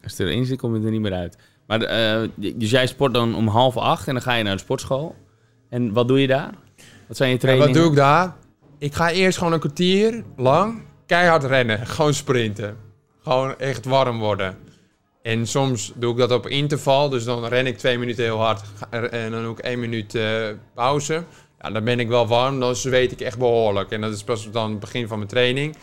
Als 0.03 0.17
je 0.17 0.25
erin 0.25 0.45
zit, 0.45 0.59
kom 0.59 0.77
je 0.77 0.85
er 0.85 0.91
niet 0.91 1.01
meer 1.01 1.13
uit. 1.13 1.37
Maar 1.67 1.83
eh, 1.83 2.29
dus 2.55 2.71
jij 2.71 2.87
sport 2.87 3.15
dan 3.15 3.35
om 3.35 3.49
half 3.49 3.77
acht 3.77 4.07
en 4.07 4.13
dan 4.13 4.23
ga 4.23 4.35
je 4.35 4.43
naar 4.43 4.57
de 4.57 4.63
sportschool. 4.63 5.15
En 5.69 5.93
wat 5.93 6.09
doe 6.09 6.21
je 6.21 6.27
daar? 6.27 6.51
Wat 7.07 7.17
zijn 7.17 7.29
je 7.29 7.35
En 7.35 7.41
trainingen? 7.41 7.73
wat 7.73 7.83
doe 7.83 7.91
ik 7.91 7.97
daar? 7.97 8.35
Ik 8.79 8.95
ga 8.95 9.11
eerst 9.11 9.39
gewoon 9.39 9.53
een 9.53 9.61
kwartier 9.61 10.23
lang 10.37 10.83
keihard 11.07 11.45
rennen. 11.45 11.87
Gewoon 11.87 12.15
sprinten. 12.15 12.77
Gewoon 13.23 13.59
echt 13.59 13.85
warm 13.85 14.19
worden. 14.19 14.57
En 15.23 15.47
soms 15.47 15.93
doe 15.95 16.13
ik 16.13 16.19
dat 16.19 16.31
op 16.33 16.47
interval. 16.47 17.09
Dus 17.09 17.25
dan 17.25 17.47
ren 17.47 17.67
ik 17.67 17.79
twee 17.79 17.99
minuten 17.99 18.25
heel 18.25 18.41
hard. 18.41 18.63
En 19.11 19.31
dan 19.31 19.43
doe 19.43 19.53
ik 19.53 19.59
één 19.59 19.81
minuut 19.81 20.15
eh, 20.15 20.49
pauze. 20.75 21.25
Ja, 21.61 21.71
dan 21.71 21.85
ben 21.85 22.01
ik 22.01 22.09
wel 22.09 22.27
warm. 22.27 22.61
Dan 22.61 22.77
zweet 22.77 23.13
ik 23.13 23.21
echt 23.21 23.39
behoorlijk. 23.39 23.91
En 23.91 24.01
dat 24.01 24.13
is 24.13 24.25
pas 24.25 24.51
dan 24.51 24.71
het 24.71 24.81
begin 24.81 25.09
van 25.09 25.19
mijn 25.19 25.31
training. 25.31 25.77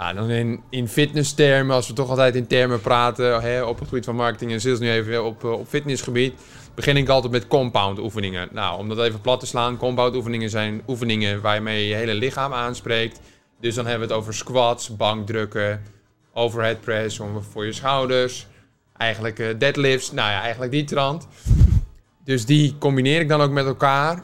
Ja, 0.00 0.12
dan 0.12 0.30
in, 0.30 0.62
in 0.70 0.88
fitnesstermen, 0.88 1.74
als 1.74 1.88
we 1.88 1.92
toch 1.92 2.08
altijd 2.08 2.34
in 2.34 2.46
termen 2.46 2.80
praten, 2.80 3.40
hè, 3.40 3.62
op 3.62 3.78
het 3.78 3.88
gebied 3.88 4.04
van 4.04 4.14
marketing 4.14 4.52
en 4.52 4.60
sales, 4.60 4.78
nu 4.78 4.90
even 4.90 5.24
op, 5.24 5.44
eh, 5.44 5.52
op 5.52 5.68
fitnessgebied, 5.68 6.34
begin 6.74 6.96
ik 6.96 7.08
altijd 7.08 7.32
met 7.32 7.46
compound 7.46 7.98
oefeningen. 7.98 8.48
Nou, 8.52 8.78
om 8.78 8.88
dat 8.88 8.98
even 8.98 9.20
plat 9.20 9.40
te 9.40 9.46
slaan, 9.46 9.76
compound 9.76 10.14
oefeningen 10.14 10.50
zijn 10.50 10.82
oefeningen 10.86 11.40
waarmee 11.40 11.82
je 11.82 11.88
je 11.88 11.94
hele 11.94 12.14
lichaam 12.14 12.52
aanspreekt. 12.52 13.20
Dus 13.60 13.74
dan 13.74 13.86
hebben 13.86 14.08
we 14.08 14.14
het 14.14 14.22
over 14.22 14.34
squats, 14.34 14.96
bankdrukken, 14.96 15.82
overhead 16.32 16.80
press 16.80 17.20
voor 17.52 17.66
je 17.66 17.72
schouders, 17.72 18.46
eigenlijk 19.00 19.38
eh, 19.38 19.46
deadlifts, 19.58 20.12
nou 20.12 20.30
ja, 20.30 20.40
eigenlijk 20.40 20.72
die 20.72 20.84
trant. 20.84 21.26
Dus 22.24 22.44
die 22.46 22.74
combineer 22.78 23.20
ik 23.20 23.28
dan 23.28 23.40
ook 23.40 23.50
met 23.50 23.66
elkaar. 23.66 24.22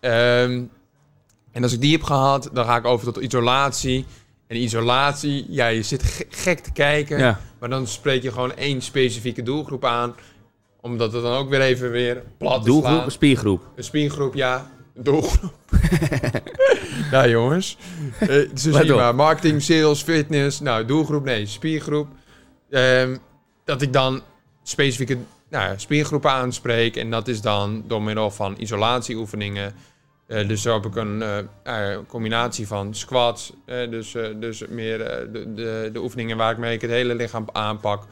Ehm, 0.00 0.62
en 1.52 1.62
als 1.62 1.72
ik 1.72 1.80
die 1.80 1.92
heb 1.92 2.02
gehad, 2.02 2.50
dan 2.52 2.64
ga 2.64 2.76
ik 2.76 2.84
over 2.84 3.12
tot 3.12 3.22
isolatie. 3.22 4.04
En 4.46 4.56
isolatie, 4.56 5.46
ja, 5.48 5.66
je 5.66 5.82
zit 5.82 6.02
ge- 6.02 6.26
gek 6.30 6.58
te 6.58 6.72
kijken. 6.72 7.18
Ja. 7.18 7.40
Maar 7.58 7.68
dan 7.68 7.86
spreek 7.86 8.22
je 8.22 8.32
gewoon 8.32 8.56
één 8.56 8.80
specifieke 8.82 9.42
doelgroep 9.42 9.84
aan. 9.84 10.14
Omdat 10.80 11.12
het 11.12 11.22
dan 11.22 11.36
ook 11.36 11.48
weer 11.48 11.60
even 11.60 11.90
weer 11.90 12.22
plat 12.38 12.64
Doelgroep, 12.64 12.94
slaan. 12.98 13.10
spiergroep. 13.10 13.62
Een 13.76 13.84
spiergroep, 13.84 14.34
ja. 14.34 14.70
Een 14.94 15.02
doelgroep. 15.02 15.54
nou 17.12 17.28
jongens. 17.28 17.76
Je 18.20 18.90
op. 18.90 18.96
maar. 18.96 19.14
Marketing, 19.14 19.62
sales, 19.62 20.02
fitness. 20.02 20.60
Nou, 20.60 20.84
doelgroep, 20.84 21.24
nee, 21.24 21.46
spiergroep. 21.46 22.08
Ehm, 22.70 23.16
dat 23.64 23.82
ik 23.82 23.92
dan 23.92 24.22
specifieke 24.62 25.18
nou, 25.48 25.70
ja, 25.70 25.78
spiergroepen 25.78 26.30
aanspreek. 26.30 26.96
En 26.96 27.10
dat 27.10 27.28
is 27.28 27.40
dan 27.40 27.84
door 27.86 28.02
middel 28.02 28.30
van 28.30 28.54
isolatieoefeningen. 28.58 29.74
Eh, 30.26 30.48
dus 30.48 30.62
zo 30.62 30.74
heb 30.74 30.86
ik 30.86 30.96
een 30.96 31.22
eh, 31.22 31.38
eh, 31.92 31.98
combinatie 32.06 32.66
van 32.66 32.94
squats. 32.94 33.52
eh, 33.64 33.90
dus, 33.90 34.16
dus 34.36 34.66
meer 34.68 34.98
de, 34.98 35.52
de, 35.54 35.90
de 35.92 36.00
oefeningen 36.00 36.36
waar 36.36 36.52
ik 36.52 36.58
mee 36.58 36.78
het 36.78 36.90
hele 36.90 37.14
lichaam 37.14 37.46
aanpak. 37.52 38.02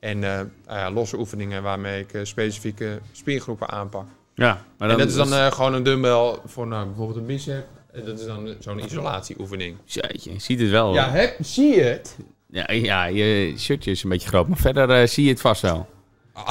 En 0.00 0.18
nou 0.66 0.92
losse 0.92 1.18
oefeningen 1.18 1.62
waarmee 1.62 2.06
ik 2.08 2.26
specifieke 2.26 2.98
spiergroepen 3.12 3.68
aanpak. 3.68 4.06
Ja, 4.34 4.64
maar 4.78 4.90
en 4.90 4.98
dat 4.98 5.08
is 5.08 5.14
dan 5.14 5.52
gewoon 5.52 5.74
een 5.74 5.82
dumbbell 5.82 6.38
voor 6.44 6.66
nou, 6.66 6.86
bijvoorbeeld 6.86 7.18
een 7.18 7.26
bicep. 7.26 7.66
En 7.92 8.04
dat 8.04 8.18
is 8.18 8.26
dan 8.26 8.54
zo'n 8.58 8.84
isolatieoefening. 8.84 9.76
Jeetje, 9.84 10.32
je 10.32 10.38
ziet 10.38 10.60
het 10.60 10.70
wel. 10.70 10.94
Ja, 10.94 11.10
heb, 11.10 11.36
zie 11.40 11.74
je 11.74 11.82
het? 11.82 12.16
Ja, 12.50 12.72
ja, 12.72 13.04
je 13.04 13.54
shirtje 13.58 13.90
is 13.90 14.02
een 14.02 14.08
beetje 14.10 14.28
groot, 14.28 14.48
maar 14.48 14.58
verder 14.58 14.90
eh, 14.90 15.06
zie 15.06 15.24
je 15.24 15.30
het 15.30 15.40
vast 15.40 15.62
wel. 15.62 15.86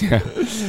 Ja. 0.00 0.20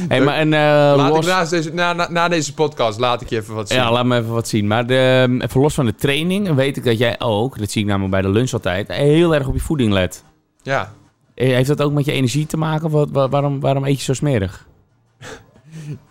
Hey, 0.08 0.20
maar 0.20 0.34
en, 0.36 0.52
eh, 0.52 0.60
Laat 0.96 1.08
los... 1.10 1.18
ik 1.18 1.32
naast 1.32 1.50
deze, 1.50 1.72
na, 1.74 1.92
na, 1.92 2.10
na 2.10 2.28
deze 2.28 2.54
podcast 2.54 2.98
laat 2.98 3.20
ik 3.20 3.28
je 3.30 3.36
even 3.36 3.54
wat 3.54 3.68
zien. 3.68 3.78
Ja, 3.78 3.92
laat 3.92 4.04
me 4.04 4.18
even 4.18 4.32
wat 4.32 4.48
zien. 4.48 4.66
Maar 4.66 4.86
de, 4.86 5.36
even 5.40 5.60
los 5.60 5.74
van 5.74 5.86
de 5.86 5.94
training, 5.94 6.54
weet 6.54 6.76
ik 6.76 6.84
dat 6.84 6.98
jij 6.98 7.20
ook, 7.20 7.58
dat 7.58 7.70
zie 7.70 7.80
ik 7.82 7.86
namelijk 7.88 8.10
bij 8.12 8.22
de 8.22 8.28
lunch 8.28 8.52
altijd, 8.52 8.88
heel 8.92 9.34
erg 9.34 9.46
op 9.46 9.54
je 9.54 9.60
voeding 9.60 9.92
let. 9.92 10.24
ja. 10.62 10.92
Eh, 11.34 11.48
Heeft 11.48 11.68
dat 11.68 11.82
ook 11.82 11.92
met 11.92 12.04
je 12.04 12.12
energie 12.12 12.46
te 12.46 12.56
maken? 12.56 12.90
Wat, 12.90 13.10
wa- 13.10 13.28
waarom, 13.28 13.60
waarom 13.60 13.84
eet 13.84 13.98
je 13.98 14.04
zo 14.04 14.12
smerig? 14.12 14.66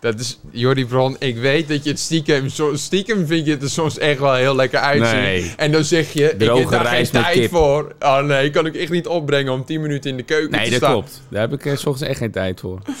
Dat 0.00 0.20
is, 0.20 0.40
Jordi 0.50 0.86
Bron, 0.86 1.16
ik 1.18 1.36
weet 1.36 1.68
dat 1.68 1.84
je 1.84 1.90
het 1.90 1.98
stiekem, 1.98 2.48
zo, 2.48 2.76
stiekem 2.76 3.26
vind 3.26 3.46
je 3.46 3.52
het 3.52 3.62
er 3.62 3.70
soms 3.70 3.98
echt 3.98 4.18
wel 4.18 4.34
heel 4.34 4.56
lekker 4.56 4.78
uitzien. 4.78 5.20
Nee. 5.20 5.52
En 5.56 5.72
dan 5.72 5.84
zeg 5.84 6.12
je, 6.12 6.32
ik 6.38 6.40
heb 6.54 6.70
daar 6.70 6.84
geen 6.86 7.10
tijd 7.10 7.38
kip. 7.38 7.50
voor. 7.50 7.94
Oh 8.00 8.18
nee, 8.20 8.50
kan 8.50 8.66
ik 8.66 8.74
echt 8.74 8.90
niet 8.90 9.06
opbrengen 9.06 9.52
om 9.52 9.64
10 9.64 9.80
minuten 9.80 10.10
in 10.10 10.16
de 10.16 10.22
keuken 10.22 10.50
Nee, 10.50 10.64
te 10.64 10.70
dat 10.70 10.78
staan. 10.78 10.92
klopt. 10.92 11.22
Daar 11.30 11.40
heb 11.40 11.52
ik 11.52 11.64
eh, 11.66 11.76
s 11.76 11.86
ochtends 11.86 12.02
echt 12.10 12.18
geen 12.18 12.30
tijd 12.30 12.60
voor. 12.60 12.78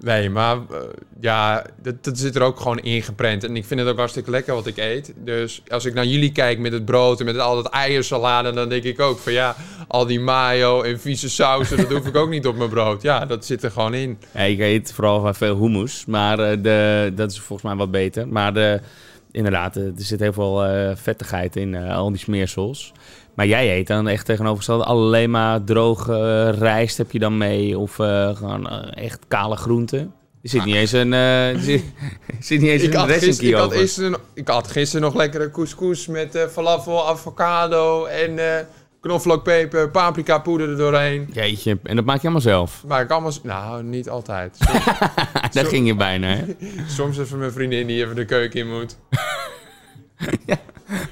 Nee, 0.00 0.30
maar 0.30 0.56
eh, 0.56 0.76
ja, 1.20 1.64
dat, 1.82 2.04
dat 2.04 2.18
zit 2.18 2.36
er 2.36 2.42
ook 2.42 2.60
gewoon 2.60 2.78
ingeprent. 2.78 3.44
En 3.44 3.56
ik 3.56 3.64
vind 3.64 3.80
het 3.80 3.88
ook 3.88 3.96
hartstikke 3.98 4.30
lekker 4.30 4.54
wat 4.54 4.66
ik 4.66 4.76
eet. 4.76 5.12
Dus 5.16 5.62
als 5.68 5.84
ik 5.84 5.94
naar 5.94 6.06
jullie 6.06 6.32
kijk 6.32 6.58
met 6.58 6.72
het 6.72 6.84
brood 6.84 7.20
en 7.20 7.26
met 7.26 7.38
al 7.38 7.54
dat 7.62 7.66
eiersalade, 7.72 8.52
dan 8.52 8.68
denk 8.68 8.82
ik 8.84 9.00
ook 9.00 9.18
van 9.18 9.32
ja, 9.32 9.56
al 9.92 10.06
die 10.06 10.20
mayo 10.20 10.82
en 10.82 11.00
vieze 11.00 11.30
sausen, 11.30 11.76
dat 11.76 11.90
hoef 11.92 12.06
ik 12.06 12.16
ook 12.16 12.28
niet 12.28 12.46
op 12.46 12.56
mijn 12.56 12.70
brood. 12.70 13.02
Ja, 13.02 13.26
dat 13.26 13.44
zit 13.44 13.62
er 13.62 13.70
gewoon 13.70 13.94
in. 13.94 14.18
Ja, 14.34 14.40
ik 14.40 14.58
eet 14.58 14.92
vooral 14.92 15.34
veel 15.34 15.56
hummus, 15.56 16.04
maar 16.06 16.38
eh, 16.38 16.62
de, 16.62 17.12
dat 17.14 17.30
is 17.30 17.38
volgens 17.40 17.68
mij 17.68 17.76
wat 17.76 17.90
beter. 17.90 18.28
Maar 18.28 18.54
de, 18.54 18.80
inderdaad, 19.30 19.76
eh, 19.76 19.82
er 19.82 19.92
zit 19.96 20.20
heel 20.20 20.32
veel 20.32 20.64
eh, 20.64 20.96
vettigheid 20.96 21.56
in, 21.56 21.74
al 21.74 22.08
die 22.08 22.18
smeersels. 22.18 22.92
Maar 23.34 23.46
jij 23.46 23.78
eet 23.78 23.86
dan 23.86 24.08
echt 24.08 24.26
tegenovergesteld 24.26 24.82
alleen 24.82 25.30
maar 25.30 25.64
droge 25.64 26.50
rijst 26.50 26.98
heb 26.98 27.10
je 27.10 27.18
dan 27.18 27.38
mee 27.38 27.78
of 27.78 27.94
gewoon 28.34 28.90
echt 28.90 29.18
kale 29.28 29.56
groenten. 29.56 30.12
Er 30.42 30.48
zit 30.48 30.64
niet 30.64 30.74
eens 30.74 30.92
een, 30.92 31.12
er 31.12 31.60
zit, 31.60 31.82
zit 32.40 32.60
niet 32.60 32.70
eens 32.70 32.82
Ik 32.82 32.94
een 32.94 33.00
gisteren, 33.00 33.06
dressingkie 33.06 33.48
ik, 33.48 33.54
had 33.54 33.72
gisteren, 33.74 34.18
ik 34.34 34.48
had 34.48 34.68
gisteren 34.68 35.02
nog 35.02 35.14
lekkere 35.14 35.50
couscous 35.50 36.06
met 36.06 36.46
falafel, 36.50 37.08
avocado 37.08 38.04
en 38.04 38.38
knoflookpeper, 39.02 39.90
paprika 39.90 40.38
poeder 40.38 40.70
er 40.70 40.76
doorheen. 40.76 41.28
Jeetje, 41.32 41.78
en 41.82 41.96
dat 41.96 42.04
maak 42.04 42.16
je 42.16 42.22
allemaal 42.22 42.40
zelf. 42.40 42.84
Maar 42.86 43.02
ik 43.02 43.10
allemaal... 43.10 43.32
Nou, 43.42 43.82
niet 43.82 44.08
altijd. 44.08 44.56
Soms, 44.58 45.52
Daar 45.52 45.64
ging 45.64 45.86
je 45.86 45.94
bijna, 45.94 46.26
hè? 46.26 46.44
soms 46.96 47.18
even 47.18 47.38
mijn 47.38 47.52
vriendin 47.52 47.86
die 47.86 48.02
even 48.04 48.16
de 48.16 48.24
keuken 48.24 48.60
in 48.60 48.70
moet. 48.78 48.96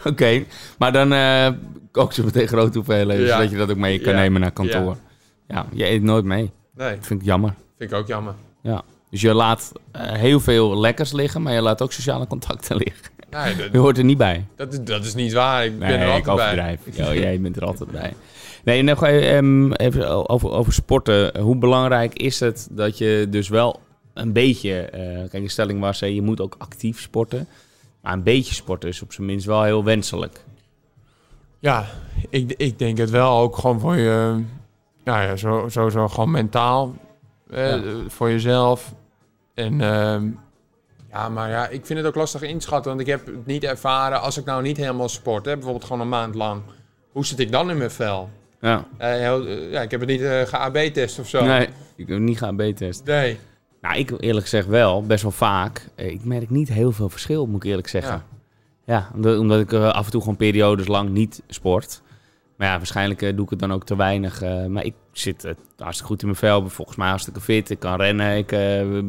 Oké, 0.04 0.44
maar 0.78 0.92
dan 0.92 1.12
eh 1.12 1.48
kook 1.90 2.12
ze 2.12 2.24
meteen 2.24 2.48
grote 2.48 2.78
hoeveelheden, 2.78 3.26
Ja. 3.26 3.36
zodat 3.36 3.50
je 3.50 3.56
dat 3.56 3.70
ook 3.70 3.76
mee 3.76 3.98
kan 3.98 4.12
Ja. 4.12 4.18
nemen 4.18 4.40
naar 4.40 4.50
kantoor. 4.50 4.96
Ja. 5.48 5.66
je 5.72 5.86
eet 5.86 6.02
nooit 6.02 6.24
mee. 6.24 6.50
Nee, 6.76 6.94
Dat 6.96 7.06
vind 7.06 7.20
ik 7.20 7.26
jammer. 7.26 7.54
vind 7.78 7.90
ik 7.92 7.96
ook 7.96 8.06
jammer. 8.06 8.34
Ja. 8.62 8.82
Dus 9.10 9.20
je 9.20 9.34
laat 9.34 9.72
eh, 9.92 10.12
heel 10.12 10.40
veel 10.40 10.78
lekkers 10.80 11.12
liggen, 11.12 11.42
maar 11.42 11.52
je 11.52 11.60
laat 11.60 11.82
ook 11.82 11.92
sociale 11.92 12.26
contacten 12.26 12.76
liggen. 12.76 13.04
Nee, 13.30 13.56
Je 13.56 13.70
dat, 13.70 13.80
hoort 13.82 13.98
er 13.98 14.04
niet 14.04 14.18
bij. 14.18 14.46
dat, 14.56 14.72
is, 14.72 14.80
dat 14.80 15.04
is 15.04 15.14
niet 15.14 15.32
waar. 15.32 15.64
Ik 15.64 15.78
ben 15.78 15.88
er 15.88 16.16
ik 16.16 16.26
altijd 16.26 16.56
bij. 16.56 16.78
jij 17.20 17.40
bent 17.40 17.56
er 17.56 17.64
altijd 17.64 17.90
bij. 17.90 18.12
Nee, 18.64 18.82
nog 18.82 19.02
ehm, 19.04 19.72
even 19.72 20.28
over, 20.28 20.50
over 20.50 20.72
sporten. 20.72 21.40
Hoe 21.40 21.56
belangrijk 21.56 22.14
is 22.14 22.40
het 22.40 22.68
dat 22.70 22.98
je 22.98 23.26
dus 23.30 23.48
wel 23.48 23.80
een 24.14 24.32
beetje... 24.32 24.80
eh, 24.80 25.28
kijk, 25.28 25.42
de 25.42 25.48
stelling 25.48 25.80
was, 25.80 25.98
je 25.98 26.22
moet 26.22 26.40
ook 26.40 26.54
actief 26.58 27.00
sporten. 27.00 27.46
Maar 28.02 28.12
een 28.12 28.22
beetje 28.22 28.54
sporten 28.54 28.88
is 28.88 29.02
op 29.02 29.12
zijn 29.12 29.26
minst 29.26 29.46
wel 29.46 29.62
heel 29.62 29.84
wenselijk. 29.84 30.44
Ja, 31.58 31.86
ik, 32.30 32.52
ik 32.56 32.78
denk 32.78 32.98
het 32.98 33.10
wel 33.10 33.38
ook 33.38 33.56
gewoon 33.56 33.80
voor 33.80 33.96
je... 33.96 34.42
Nou 35.04 35.22
ja, 35.22 35.36
zo- 35.36 35.68
sowieso 35.68 36.08
gewoon 36.08 36.30
mentaal. 36.30 36.94
Ja. 37.50 37.80
Voor 38.08 38.30
jezelf. 38.30 38.94
En 39.54 39.80
ehm, 39.80 40.26
ja, 41.10 41.28
maar 41.28 41.50
ja, 41.50 41.68
ik 41.68 41.86
vind 41.86 41.98
het 41.98 42.08
ook 42.08 42.14
lastig 42.14 42.42
inschatten. 42.42 42.90
Want 42.90 43.00
ik 43.00 43.06
heb 43.06 43.26
het 43.26 43.46
niet 43.46 43.64
ervaren 43.64 44.20
als 44.20 44.38
ik 44.38 44.44
nou 44.44 44.62
niet 44.62 44.76
helemaal 44.76 45.08
sport. 45.08 45.44
Hè, 45.44 45.52
bijvoorbeeld 45.54 45.84
gewoon 45.84 46.00
een 46.00 46.08
maand 46.08 46.34
lang. 46.34 46.62
Hoe 47.12 47.26
zit 47.26 47.38
ik 47.38 47.52
dan 47.52 47.70
in 47.70 47.78
mijn 47.78 47.90
vel? 47.90 48.30
Ja. 48.60 48.84
Eh, 48.96 49.08
heel- 49.10 49.46
eh, 49.46 49.70
ja, 49.70 49.80
ik 49.82 49.90
heb 49.90 50.00
het 50.00 50.08
niet 50.08 50.20
eh 50.22 50.40
ge-AB-test 50.42 51.18
of 51.18 51.28
zo. 51.28 51.44
Nee, 51.44 51.68
ik 51.96 52.08
heb 52.08 52.18
niet 52.18 52.38
gaan 52.38 52.56
B-testen. 52.56 53.06
Nee. 53.06 53.38
Nou, 53.80 53.96
ik 53.96 54.10
eerlijk 54.20 54.42
gezegd 54.46 54.66
wel, 54.66 55.02
best 55.06 55.22
wel 55.22 55.30
vaak. 55.32 55.88
Ik 55.94 56.24
merk 56.24 56.50
niet 56.50 56.68
heel 56.72 56.92
veel 56.92 57.08
verschil, 57.08 57.46
moet 57.46 57.64
ik 57.64 57.70
eerlijk 57.70 57.88
zeggen. 57.88 58.12
Ja. 58.14 58.24
Ja, 58.94 59.10
omdat, 59.14 59.38
omdat 59.38 59.60
ik 59.60 59.72
af 59.72 60.04
en 60.04 60.10
toe 60.10 60.20
gewoon 60.20 60.36
periodes 60.36 60.86
lang 60.86 61.08
niet 61.10 61.42
sport. 61.48 62.02
Maar 62.56 62.68
ja, 62.68 62.76
waarschijnlijk 62.76 63.20
doe 63.20 63.44
ik 63.44 63.50
het 63.50 63.58
dan 63.58 63.72
ook 63.72 63.84
te 63.84 63.96
weinig. 63.96 64.40
maar 64.68 64.84
ik 64.84 64.94
zit 65.12 65.54
hartstikke 65.76 66.12
goed 66.12 66.20
in 66.20 66.26
mijn 66.26 66.38
vel. 66.38 66.68
Volgens 66.68 66.96
mij 66.96 67.08
hartstikke 67.08 67.40
fit. 67.40 67.70
Ik 67.70 67.78
kan 67.78 67.96
rennen. 68.00 68.36
Ik 68.36 68.50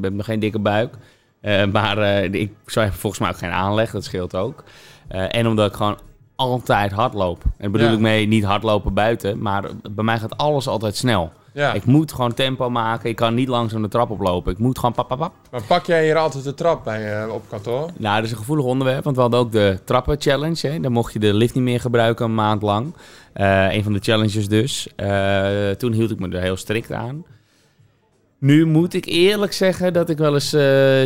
heb 0.01 0.13
nog 0.13 0.25
geen 0.25 0.39
dikke 0.39 0.59
buik. 0.59 0.93
Eh, 1.41 1.65
maar 1.65 1.97
eh, 1.97 2.23
ik 2.33 2.51
zou 2.65 2.89
volgens 2.91 3.21
mij 3.21 3.29
ook 3.29 3.37
geen 3.37 3.49
aanleg. 3.51 3.91
Dat 3.91 4.03
scheelt 4.03 4.35
ook. 4.35 4.63
Eh, 5.07 5.35
en 5.35 5.47
omdat 5.47 5.69
ik 5.69 5.75
gewoon 5.75 5.97
altijd 6.35 6.91
hardloop. 6.91 7.43
En 7.57 7.71
bedoel 7.71 7.87
Ja. 7.87 7.93
ik 7.93 7.99
mee 7.99 8.27
niet 8.27 8.43
hardlopen 8.43 8.93
buiten. 8.93 9.41
Maar 9.41 9.63
bij 9.91 10.03
mij 10.03 10.17
gaat 10.19 10.37
alles 10.37 10.67
altijd 10.67 10.95
snel. 10.95 11.31
Ja. 11.53 11.73
Ik 11.73 11.85
moet 11.85 12.11
gewoon 12.13 12.33
tempo 12.33 12.69
maken. 12.69 13.09
Ik 13.09 13.15
kan 13.15 13.33
niet 13.33 13.47
langzaam 13.47 13.81
de 13.81 13.87
trap 13.87 14.09
oplopen. 14.09 14.51
Ik 14.51 14.57
moet 14.57 14.79
gewoon 14.79 14.93
pap, 14.95 15.07
pap, 15.07 15.17
pap. 15.19 15.33
Maar 15.51 15.63
pak 15.63 15.85
jij 15.85 16.03
hier 16.03 16.17
altijd 16.17 16.43
de 16.43 16.53
trap 16.53 16.83
bij, 16.83 17.25
op 17.27 17.43
kantoor? 17.49 17.89
Nou, 17.97 18.15
dat 18.15 18.25
is 18.25 18.31
een 18.31 18.37
gevoelig 18.37 18.65
onderwerp, 18.65 19.03
want 19.03 19.15
we 19.15 19.21
hadden 19.21 19.39
ook 19.39 19.51
de 19.51 19.79
trappen 19.85 20.15
challenge. 20.21 20.67
Hè. 20.67 20.79
Dan 20.79 20.91
mocht 20.91 21.13
je 21.13 21.19
de 21.19 21.33
lift 21.33 21.53
niet 21.53 21.63
meer 21.63 21.79
gebruiken 21.79 22.25
een 22.25 22.35
maand 22.35 22.61
lang. 22.61 22.95
Eh 23.33 23.73
een 23.73 23.83
van 23.83 23.93
de 23.93 23.99
challenges 23.99 24.47
dus. 24.47 24.87
Toen 25.77 25.91
hield 25.91 26.11
ik 26.11 26.19
me 26.19 26.29
er 26.29 26.41
heel 26.41 26.57
strikt 26.57 26.91
aan. 26.91 27.25
Nu 28.41 28.65
moet 28.65 28.93
ik 28.93 29.05
eerlijk 29.05 29.53
zeggen 29.53 29.93
dat 29.93 30.09
ik 30.09 30.17
wel 30.17 30.33
eens 30.33 30.53
eh, 30.53 30.61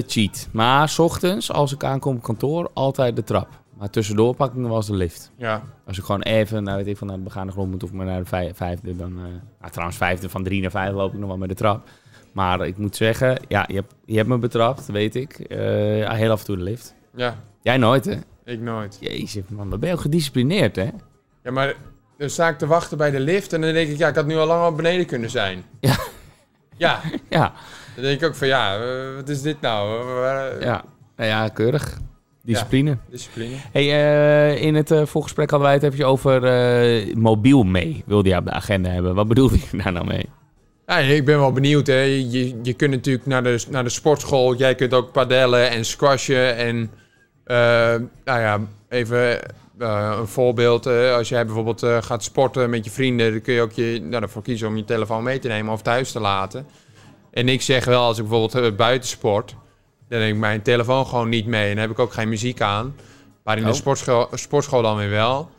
cheat. 0.07 0.47
Maar 0.51 0.89
s 0.89 0.99
ochtends, 0.99 1.51
als 1.51 1.73
ik 1.73 1.83
aankom 1.83 2.15
op 2.15 2.23
kantoor, 2.23 2.69
altijd 2.73 3.15
de 3.15 3.23
trap. 3.23 3.47
Maar 3.77 3.89
tussendoor 3.89 4.35
pak 4.35 4.49
ik 4.51 4.55
nog 4.57 4.67
wel 4.67 4.77
eens 4.77 4.87
de 4.87 4.93
lift. 4.95 5.31
Ja. 5.37 5.61
Als 5.85 5.97
ik 5.97 6.03
gewoon 6.03 6.21
even, 6.21 6.63
nou 6.63 6.77
weet 6.77 6.87
ik, 6.87 6.97
van 6.97 7.07
naar 7.07 7.17
de 7.17 7.23
begane 7.23 7.51
grond 7.51 7.71
moet 7.71 7.83
of 7.83 7.91
maar 7.91 8.05
naar 8.05 8.19
de 8.19 8.25
vij- 8.25 8.51
vijfde, 8.55 8.95
dan... 8.95 9.11
eh, 9.17 9.23
nou, 9.59 9.71
trouwens, 9.71 9.97
vijfde 9.97 10.29
van 10.29 10.43
drie 10.43 10.61
naar 10.61 10.71
vijf 10.71 10.93
loop 10.93 11.13
ik 11.13 11.19
nog 11.19 11.27
wel 11.27 11.37
met 11.37 11.49
de 11.49 11.55
trap. 11.55 11.87
Maar 12.31 12.67
ik 12.67 12.77
moet 12.77 12.95
zeggen, 12.95 13.39
ja, 13.47 13.65
je 13.67 13.73
hebt, 13.75 13.93
je 14.05 14.15
hebt 14.17 14.29
me 14.29 14.37
betrapt, 14.37 14.85
weet 14.85 15.15
ik. 15.15 15.45
Ja, 15.47 16.13
heel 16.13 16.31
af 16.31 16.39
en 16.39 16.45
toe 16.45 16.57
de 16.57 16.63
lift. 16.63 16.95
Ja, 17.15 17.35
Jij 17.61 17.77
nooit, 17.77 18.05
hè? 18.05 18.15
ik 18.45 18.59
nooit. 18.61 18.97
Jezus, 18.99 19.43
man, 19.49 19.69
dan 19.69 19.79
ben 19.79 19.89
je 19.89 19.95
ook 19.95 20.01
gedisciplineerd, 20.01 20.75
hè? 20.75 20.89
Ja, 21.43 21.51
maar 21.51 21.75
dan 22.17 22.29
sta 22.29 22.47
ik 22.49 22.57
te 22.57 22.67
wachten 22.67 22.97
bij 22.97 23.11
de 23.11 23.19
lift 23.19 23.53
en 23.53 23.61
dan 23.61 23.73
denk 23.73 23.89
ik, 23.89 23.97
ja, 23.97 24.07
ik 24.07 24.15
had 24.15 24.25
nu 24.25 24.35
al 24.37 24.47
lang 24.47 24.67
op 24.67 24.75
beneden 24.75 25.05
kunnen 25.05 25.29
zijn. 25.29 25.63
Ja. 25.79 25.95
Ja, 26.77 27.01
Ja, 27.29 27.53
dan 27.95 28.03
denk 28.03 28.21
ik 28.21 28.27
ook 28.27 28.35
van, 28.35 28.47
ja, 28.47 28.75
eh, 28.75 29.15
wat 29.15 29.29
is 29.29 29.41
dit 29.41 29.61
nou? 29.61 29.99
Eh, 29.99 30.05
waar- 30.19 30.61
ja. 30.63 30.83
Nou 31.17 31.29
ja, 31.29 31.47
keurig. 31.47 31.97
Discipline. 32.43 32.97
Discipline. 33.09 33.55
Hey, 33.71 33.83
eh, 33.91 34.61
in 34.61 34.75
het 34.75 34.91
eh 34.91 35.05
voorgesprek 35.05 35.49
hadden 35.49 35.67
wij 35.69 35.77
het 35.77 35.93
even 35.93 36.05
over 36.07 36.43
eh, 36.43 37.15
mobiel 37.15 37.63
mee. 37.63 38.03
Wilde 38.05 38.29
je 38.29 38.37
op 38.37 38.45
de 38.45 38.51
agenda 38.51 38.89
hebben. 38.89 39.15
Wat 39.15 39.27
bedoel 39.27 39.51
je 39.53 39.77
daar 39.83 39.91
nou 39.91 40.05
mee? 40.07 40.25
Ja, 40.87 40.97
ik 40.97 41.25
ben 41.25 41.39
wel 41.39 41.51
benieuwd, 41.51 41.87
hè. 41.87 41.99
Je, 42.01 42.59
je 42.63 42.73
kunt 42.73 42.91
natuurlijk 42.91 43.25
naar 43.25 43.43
de, 43.43 43.63
naar 43.69 43.83
de 43.83 43.89
sportschool. 43.89 44.55
Jij 44.55 44.75
kunt 44.75 44.93
ook 44.93 45.11
padellen 45.11 45.69
en 45.69 45.85
squashen 45.85 46.55
en... 46.55 46.91
eh, 47.43 47.55
nou 48.25 48.39
ja, 48.39 48.59
even 48.89 49.39
eh, 49.79 50.15
een 50.19 50.27
voorbeeld. 50.27 50.85
eh, 50.85 51.13
als 51.13 51.29
jij 51.29 51.45
bijvoorbeeld 51.45 51.83
eh, 51.83 51.97
gaat 52.01 52.23
sporten 52.23 52.69
met 52.69 52.85
je 52.85 52.91
vrienden... 52.91 53.31
dan 53.31 53.41
kun 53.41 53.53
je 53.53 53.61
ook 53.61 53.71
je, 53.71 53.99
nou, 54.03 54.23
ervoor 54.23 54.41
kiezen 54.41 54.67
om 54.67 54.77
je 54.77 54.83
telefoon 54.85 55.23
mee 55.23 55.39
te 55.39 55.47
nemen 55.47 55.73
of 55.73 55.81
thuis 55.81 56.11
te 56.11 56.19
laten. 56.19 56.67
En 57.31 57.49
ik 57.49 57.61
zeg 57.61 57.85
wel, 57.85 58.01
als 58.03 58.17
ik 58.19 58.27
bijvoorbeeld 58.27 58.75
buiten 58.77 59.09
sport... 59.09 59.55
dan 60.09 60.19
neem 60.19 60.33
ik 60.33 60.39
mijn 60.39 60.61
telefoon 60.61 61.05
gewoon 61.05 61.29
niet 61.29 61.45
mee. 61.45 61.63
En 61.69 61.71
dan 61.75 61.81
heb 61.81 61.91
ik 61.91 61.99
ook 61.99 62.13
geen 62.13 62.29
muziek 62.29 62.61
aan. 62.61 62.95
Maar 63.43 63.57
in 63.57 63.63
Oh. 63.63 63.69
de 63.69 63.75
sportschool, 63.75 64.27
sportschool 64.33 64.81
dan 64.81 64.97
weer 64.97 65.09
wel. 65.09 65.49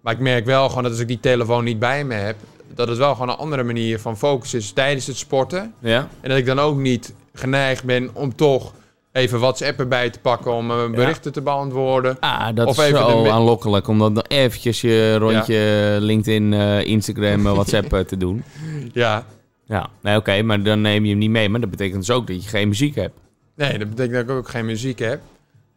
Maar 0.00 0.12
ik 0.12 0.18
merk 0.18 0.44
wel 0.44 0.68
gewoon 0.68 0.82
dat 0.82 0.92
als 0.92 1.00
ik 1.00 1.08
die 1.08 1.20
telefoon 1.20 1.64
niet 1.64 1.78
bij 1.78 2.04
me 2.04 2.14
heb, 2.14 2.36
dat 2.74 2.88
het 2.88 2.98
wel 2.98 3.12
gewoon 3.12 3.28
een 3.28 3.36
andere 3.36 3.62
manier 3.62 3.98
van 4.00 4.18
focus 4.18 4.54
is 4.54 4.72
tijdens 4.72 5.06
het 5.06 5.16
sporten. 5.16 5.74
Ja? 5.78 6.08
En 6.20 6.28
dat 6.28 6.38
ik 6.38 6.46
dan 6.46 6.58
ook 6.58 6.76
niet 6.76 7.14
geneigd 7.34 7.84
ben 7.84 8.10
om 8.12 8.34
toch 8.36 8.72
even 9.14 9.40
WhatsApp 9.40 9.78
erbij 9.78 10.10
te 10.10 10.18
pakken 10.18 10.52
om 10.52 10.66
mijn 10.66 10.92
berichten 10.92 11.32
te 11.32 11.42
beantwoorden. 11.42 12.16
Ah, 12.20 12.48
dat 12.54 12.66
Of 12.66 12.78
is 12.78 12.84
even 12.84 12.98
zo 12.98 13.22
de 13.22 13.30
aanlokkelijk 13.30 13.88
om 13.88 13.98
dan 13.98 14.24
eventjes 14.28 14.80
je 14.80 15.16
rondje 15.16 15.96
LinkedIn, 16.00 16.52
eh, 16.52 16.84
Instagram, 16.84 17.46
eh, 17.46 17.52
WhatsApp 17.52 17.92
eh, 17.92 18.00
te 18.00 18.16
doen. 18.16 18.44
Ja, 18.92 19.26
Ja, 19.66 19.88
nee, 20.00 20.16
oké, 20.16 20.42
maar 20.42 20.62
dan 20.62 20.80
neem 20.80 21.04
je 21.04 21.10
hem 21.10 21.18
niet 21.18 21.30
mee. 21.30 21.48
Maar 21.48 21.60
dat 21.60 21.70
betekent 21.70 22.06
dus 22.06 22.16
ook 22.16 22.26
dat 22.26 22.42
je 22.44 22.48
geen 22.48 22.68
muziek 22.68 22.94
hebt. 22.94 23.18
nee, 23.56 23.78
dat 23.78 23.88
betekent 23.88 24.14
dat 24.14 24.22
ik 24.22 24.30
ook 24.30 24.48
geen 24.48 24.64
muziek 24.64 24.98
heb. 24.98 25.20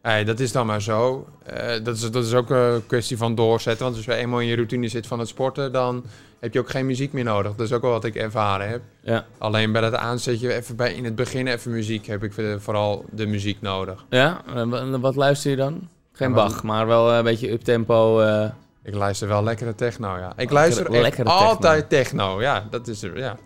Nee, 0.08 0.24
dat 0.24 0.40
is 0.40 0.52
dan 0.52 0.66
maar 0.66 0.82
zo. 0.82 1.26
Eh, 1.44 1.84
dat, 1.84 1.96
is, 1.96 2.10
dat 2.10 2.24
is 2.24 2.34
ook 2.34 2.50
een 2.50 2.86
kwestie 2.86 3.16
van 3.16 3.34
doorzetten. 3.34 3.84
Want 3.84 3.96
als 3.96 4.04
je 4.04 4.14
eenmaal 4.14 4.40
in 4.40 4.46
je 4.46 4.54
routine 4.54 4.88
zit 4.88 5.06
van 5.06 5.18
het 5.18 5.28
sporten, 5.28 5.72
dan 5.72 6.04
heb 6.40 6.52
je 6.52 6.58
ook 6.60 6.70
geen 6.70 6.86
muziek 6.86 7.12
meer 7.12 7.24
nodig. 7.24 7.54
Dat 7.54 7.66
is 7.66 7.72
ook 7.72 7.82
wel 7.82 7.90
wat 7.90 8.04
ik 8.04 8.14
ervaren 8.14 8.68
heb. 8.68 8.80
Ja. 9.00 9.24
Alleen 9.38 9.72
bij 9.72 9.80
dat 9.80 9.94
aanzetje 9.94 10.54
even 10.54 10.76
bij 10.76 10.92
in 10.94 11.04
het 11.04 11.14
begin 11.14 11.46
even 11.46 11.70
muziek 11.70 12.06
heb 12.06 12.22
ik 12.22 12.36
eh, 12.36 12.54
vooral 12.58 13.04
de 13.10 13.26
muziek 13.26 13.60
nodig. 13.60 14.04
Ja, 14.10 14.40
en 14.54 14.68
wa- 14.68 14.98
wat 14.98 15.16
luister 15.16 15.50
je 15.50 15.56
dan? 15.56 15.88
Geen 16.12 16.28
Ja, 16.28 16.34
Bach, 16.34 16.62
maar 16.62 16.86
wel 16.86 17.12
een 17.12 17.24
beetje 17.24 17.50
uptempo. 17.52 18.20
eh 18.20 18.48
Ik 18.82 18.94
luister 18.94 19.28
wel 19.28 19.42
lekkere 19.42 19.74
techno, 19.74 20.16
ja. 20.16 20.32
Ik 20.36 20.50
luister 20.50 20.90
lekkere 20.90 21.10
techno. 21.28 21.30
altijd 21.30 21.88
techno. 21.88 22.40
Ja, 22.40 22.66
dat 22.70 22.88
is 22.88 23.02
er, 23.02 23.18
ja. 23.18 23.36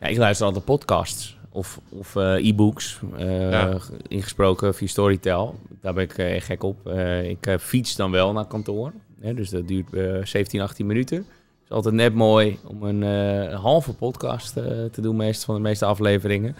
Ja, 0.00 0.06
ik 0.06 0.16
luister 0.16 0.46
altijd 0.46 0.64
podcasts 0.64 1.37
of, 1.58 1.80
of 1.88 2.16
eh, 2.16 2.46
e-books, 2.48 3.00
eh, 3.16 3.50
Ja. 3.50 3.78
ingesproken 4.08 4.74
via 4.74 4.86
Storytel. 4.88 5.54
Daar 5.80 5.94
ben 5.94 6.04
ik 6.04 6.18
echt 6.18 6.46
gek 6.46 6.62
op. 6.62 6.86
Eh, 6.86 7.28
ik 7.30 7.56
fiets 7.60 7.96
dan 7.96 8.10
wel 8.10 8.32
naar 8.32 8.46
kantoor, 8.46 8.92
hè, 9.20 9.34
dus 9.34 9.50
dat 9.50 9.68
duurt 9.68 9.94
eh 9.94 10.24
17, 10.24 10.60
18 10.60 10.86
minuten. 10.86 11.16
Het 11.16 11.26
is 11.64 11.70
altijd 11.70 11.94
net 11.94 12.14
mooi 12.14 12.58
om 12.66 12.82
een 12.82 13.52
halve 13.52 13.92
podcast 13.92 14.52
te 14.92 15.00
doen, 15.00 15.16
meest 15.16 15.44
van 15.44 15.54
de 15.54 15.60
meeste 15.60 15.84
afleveringen. 15.84 16.54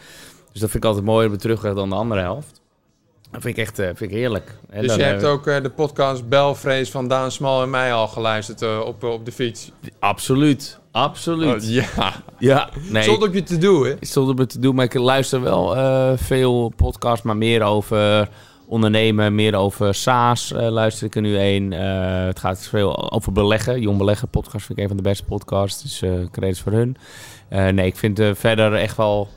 Dus 0.53 0.61
dat 0.61 0.71
vind 0.71 0.83
ik 0.85 0.85
altijd 0.85 1.05
mooier 1.07 1.31
op 1.31 1.39
terug 1.39 1.61
dan 1.61 1.89
de 1.89 1.95
andere 1.95 2.21
helft. 2.21 2.58
Dat 3.31 3.43
vind 3.43 3.57
ik 3.57 3.63
echt 3.63 3.79
eh, 3.79 3.87
vind 3.87 4.01
ik 4.01 4.11
heerlijk. 4.11 4.55
Hè, 4.71 4.81
Dus 4.83 4.95
je 4.95 5.03
eh, 5.03 5.09
hebt 5.09 5.25
ook 5.25 5.47
eh, 5.47 5.63
de 5.63 5.71
podcast 5.71 6.29
Belvrees 6.29 6.91
van 6.91 7.09
Daan 7.09 7.31
Smal 7.31 7.63
en 7.63 7.71
mij 7.71 7.93
al 7.93 8.09
geluisterd 8.09 8.63
eh, 8.63 8.81
op, 8.85 9.03
op 9.05 9.25
de 9.25 9.33
fiets. 9.33 9.73
Absoluut, 9.99 10.79
absoluut. 10.91 11.63
Oh, 11.63 11.69
ja, 11.71 12.13
Ja, 12.39 12.69
nee. 12.91 13.03
zonder 13.03 13.29
op 13.29 13.35
je 13.35 13.43
te 13.43 13.59
doen, 13.59 13.87
hè? 13.87 13.95
zonder 14.01 14.35
me 14.35 14.47
te 14.47 14.59
doen, 14.59 14.75
maar 14.75 14.85
ik 14.85 14.95
luister 14.95 15.41
wel 15.43 15.77
eh, 15.77 16.13
veel 16.17 16.73
podcasts, 16.77 17.23
maar 17.25 17.37
meer 17.37 17.63
over 17.63 18.29
ondernemen, 18.67 19.35
meer 19.35 19.55
over 19.55 19.95
SaaS 19.95 20.53
eh, 20.53 20.69
luister 20.69 21.07
ik 21.07 21.15
er 21.15 21.21
nu 21.23 21.39
een. 21.39 21.73
Eh, 21.73 22.25
het 22.27 22.39
gaat 22.39 22.67
veel 22.69 23.13
over 23.13 23.33
beleggen. 23.33 23.81
Jong 23.81 23.99
Beleggen 23.99 24.29
podcast 24.29 24.67
vind 24.67 24.79
ik 24.79 24.85
een 24.85 24.89
van 24.91 24.97
de 24.97 25.09
beste 25.09 25.25
podcasts, 25.25 25.83
dus 25.83 26.03
eh 26.03 26.11
credits 26.31 26.61
voor 26.61 26.73
hun. 26.73 26.97
Eh, 27.49 27.69
nee, 27.69 27.87
ik 27.87 27.97
vind 27.97 28.19
eh, 28.19 28.31
verder 28.35 28.75
echt 28.75 28.97
wel... 28.97 29.29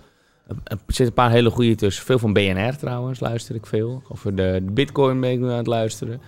Er 0.47 0.77
zitten 0.87 1.05
een 1.05 1.13
paar 1.13 1.31
hele 1.31 1.49
goede 1.49 1.75
tussen. 1.75 2.05
Veel 2.05 2.19
van 2.19 2.33
BNR 2.33 2.77
trouwens 2.77 3.19
luister 3.19 3.55
ik 3.55 3.65
veel. 3.65 4.03
Over 4.09 4.35
de, 4.35 4.61
de 4.65 4.71
bitcoin 4.71 5.19
ben 5.19 5.31
ik 5.31 5.39
nu 5.39 5.49
aan 5.49 5.57
het 5.57 5.67
luisteren. 5.67 6.21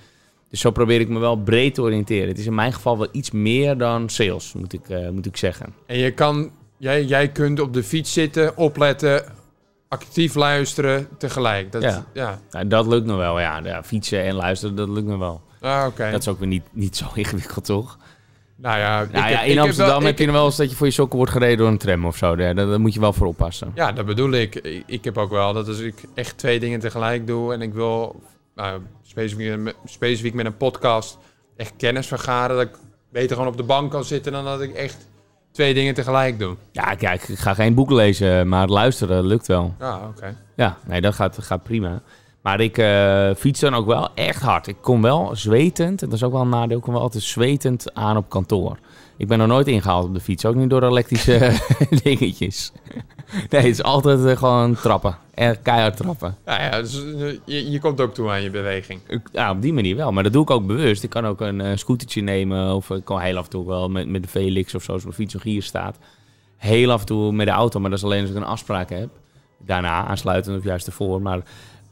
Dus 0.49 0.59
zo 0.61 0.71
probeer 0.71 0.99
ik 0.99 1.09
me 1.09 1.19
wel 1.19 1.35
breed 1.35 1.73
te 1.73 1.81
oriënteren. 1.81 2.27
Het 2.27 2.37
is 2.37 2.45
in 2.45 2.55
mijn 2.55 2.73
geval 2.73 2.97
wel 2.97 3.07
iets 3.11 3.31
meer 3.31 3.77
dan 3.77 4.09
sales, 4.09 4.53
moet 4.53 4.73
ik, 4.73 4.89
eh, 4.89 5.09
moet 5.09 5.25
ik 5.25 5.37
zeggen. 5.37 5.73
En 5.85 5.97
je 5.97 6.11
kan, 6.11 6.51
jij, 6.77 7.03
jij 7.03 7.29
kunt 7.29 7.59
op 7.59 7.73
de 7.73 7.83
fiets 7.83 8.13
zitten, 8.13 8.57
opletten, 8.57 9.23
actief 9.87 10.35
luisteren 10.35 11.07
tegelijk. 11.17 11.71
Dat, 11.71 11.81
Ja. 11.81 12.05
ja. 12.13 12.63
Dat 12.63 12.87
lukt 12.87 13.05
nog 13.05 13.17
wel, 13.17 13.39
ja. 13.39 13.59
ja. 13.63 13.83
Fietsen 13.83 14.23
en 14.23 14.35
luisteren, 14.35 14.75
dat 14.75 14.89
lukt 14.89 15.07
nog 15.07 15.19
wel. 15.19 15.41
Ah, 15.61 15.85
oké. 15.87 16.11
Dat 16.11 16.21
is 16.21 16.27
ook 16.27 16.39
weer 16.39 16.47
niet, 16.47 16.63
niet 16.71 16.97
zo 16.97 17.05
ingewikkeld, 17.13 17.65
toch? 17.65 17.97
Nou 18.63 18.77
ja, 18.77 19.01
ik 19.01 19.11
Nou 19.11 19.29
ja, 19.29 19.37
heb- 19.37 19.45
in 19.47 19.51
ik 19.53 19.59
Amsterdam 19.59 19.97
wel- 19.97 20.07
heb 20.07 20.17
je 20.17 20.23
ik- 20.23 20.29
nog 20.29 20.35
wel 20.37 20.45
eens 20.45 20.55
dat 20.55 20.69
je 20.69 20.75
voor 20.75 20.85
je 20.85 20.91
sokken 20.93 21.17
wordt 21.17 21.31
gereden 21.31 21.57
door 21.57 21.67
een 21.67 21.77
tram 21.77 22.05
of 22.05 22.17
zo. 22.17 22.35
Daar, 22.35 22.79
moet 22.79 22.93
je 22.93 22.99
wel 22.99 23.13
voor 23.13 23.27
oppassen. 23.27 23.71
Ja, 23.75 23.91
dat 23.91 24.05
bedoel 24.05 24.31
ik. 24.31 24.55
Ik- 24.55 24.83
Ik 24.85 25.03
heb 25.03 25.17
ook 25.17 25.29
wel 25.31 25.53
dat 25.53 25.67
als 25.67 25.79
ik 25.79 26.03
echt 26.13 26.37
twee 26.37 26.59
dingen 26.59 26.79
tegelijk 26.79 27.27
doe 27.27 27.53
en 27.53 27.61
ik 27.61 27.73
wil 27.73 28.21
nou, 28.55 28.81
specifiek, 29.03 29.57
met- 29.57 29.75
specifiek 29.85 30.33
met 30.33 30.45
een 30.45 30.57
podcast 30.57 31.17
echt 31.57 31.73
kennis 31.77 32.07
vergaren, 32.07 32.55
dat 32.55 32.65
ik 32.65 32.75
beter 33.11 33.35
gewoon 33.35 33.51
op 33.51 33.57
de 33.57 33.63
bank 33.63 33.91
kan 33.91 34.03
zitten 34.03 34.31
dan 34.31 34.45
dat 34.45 34.61
ik 34.61 34.73
echt 34.73 35.07
twee 35.51 35.73
dingen 35.73 35.93
tegelijk 35.93 36.39
doe. 36.39 36.55
Ja, 36.71 36.95
kijk, 36.95 37.23
ik 37.27 37.39
ga 37.39 37.53
geen 37.53 37.73
boek 37.73 37.91
lezen, 37.91 38.47
maar 38.47 38.67
luisteren 38.67 39.25
lukt 39.25 39.47
wel. 39.47 39.75
Ja, 39.79 39.99
oké. 40.15 40.35
Ja, 40.55 40.77
nee, 40.85 41.01
dat 41.01 41.13
gaat, 41.15 41.37
gaat 41.41 41.63
prima. 41.63 42.01
Maar 42.43 42.59
ik 42.59 42.77
eh, 42.77 43.29
fiets 43.37 43.59
dan 43.59 43.73
ook 43.73 43.85
wel 43.85 44.09
echt 44.15 44.41
hard. 44.41 44.67
Ik 44.67 44.75
kom 44.81 45.01
wel 45.01 45.35
zwetend, 45.35 46.01
en 46.01 46.09
dat 46.09 46.17
is 46.17 46.23
ook 46.23 46.31
wel 46.31 46.41
een 46.41 46.49
nadeel, 46.49 46.77
ik 46.77 46.83
kom 46.83 46.93
wel 46.93 47.01
altijd 47.01 47.23
zwetend 47.23 47.93
aan 47.93 48.17
op 48.17 48.29
kantoor. 48.29 48.77
Ik 49.17 49.27
ben 49.27 49.37
nog 49.37 49.47
nooit 49.47 49.67
ingehaald 49.67 50.05
op 50.05 50.13
de 50.13 50.19
fiets, 50.19 50.45
ook 50.45 50.55
niet 50.55 50.69
door 50.69 50.83
elektrische 50.83 51.59
dingetjes. 52.03 52.71
Nee, 53.49 53.61
het 53.61 53.65
is 53.65 53.83
altijd 53.83 54.25
eh, 54.25 54.37
gewoon 54.37 54.75
trappen. 54.75 55.17
Echt 55.33 55.61
keihard 55.61 55.97
trappen. 55.97 56.37
Ja, 56.45 56.61
ja 56.61 56.81
dus, 56.81 57.03
eh, 57.03 57.37
je, 57.45 57.71
je 57.71 57.79
komt 57.79 58.01
ook 58.01 58.13
toe 58.13 58.29
aan 58.29 58.41
je 58.41 58.49
beweging. 58.49 58.99
Ja, 59.31 59.51
op 59.51 59.61
die 59.61 59.73
manier 59.73 59.95
wel. 59.95 60.11
Maar 60.11 60.23
dat 60.23 60.33
doe 60.33 60.43
ik 60.43 60.49
ook 60.49 60.67
bewust. 60.67 61.03
Ik 61.03 61.09
kan 61.09 61.25
ook 61.25 61.41
een 61.41 61.77
scootertje 61.79 62.21
nemen. 62.21 62.75
Of 62.75 62.89
ik 62.89 63.05
kan 63.05 63.19
heel 63.19 63.37
af 63.37 63.43
en 63.43 63.49
toe 63.49 63.67
wel 63.67 63.89
met, 63.89 64.07
met 64.07 64.23
de 64.23 64.29
Felix 64.29 64.75
of 64.75 64.83
zo, 64.83 64.91
als 64.91 65.03
mijn 65.03 65.15
fiets 65.15 65.33
nog 65.33 65.43
hier 65.43 65.63
staat. 65.63 65.97
Heel 66.57 66.91
af 66.91 66.99
en 66.99 67.05
toe 67.05 67.31
met 67.31 67.45
de 67.45 67.51
auto. 67.51 67.79
Maar 67.79 67.89
dat 67.89 67.99
is 67.99 68.05
alleen 68.05 68.21
als 68.21 68.29
ik 68.29 68.35
een 68.35 68.43
afspraak 68.43 68.89
heb. 68.89 69.09
Daarna 69.57 70.05
aansluitend 70.05 70.57
of 70.57 70.63
juist 70.63 70.87
ervoor. 70.87 71.21
Maar 71.21 71.41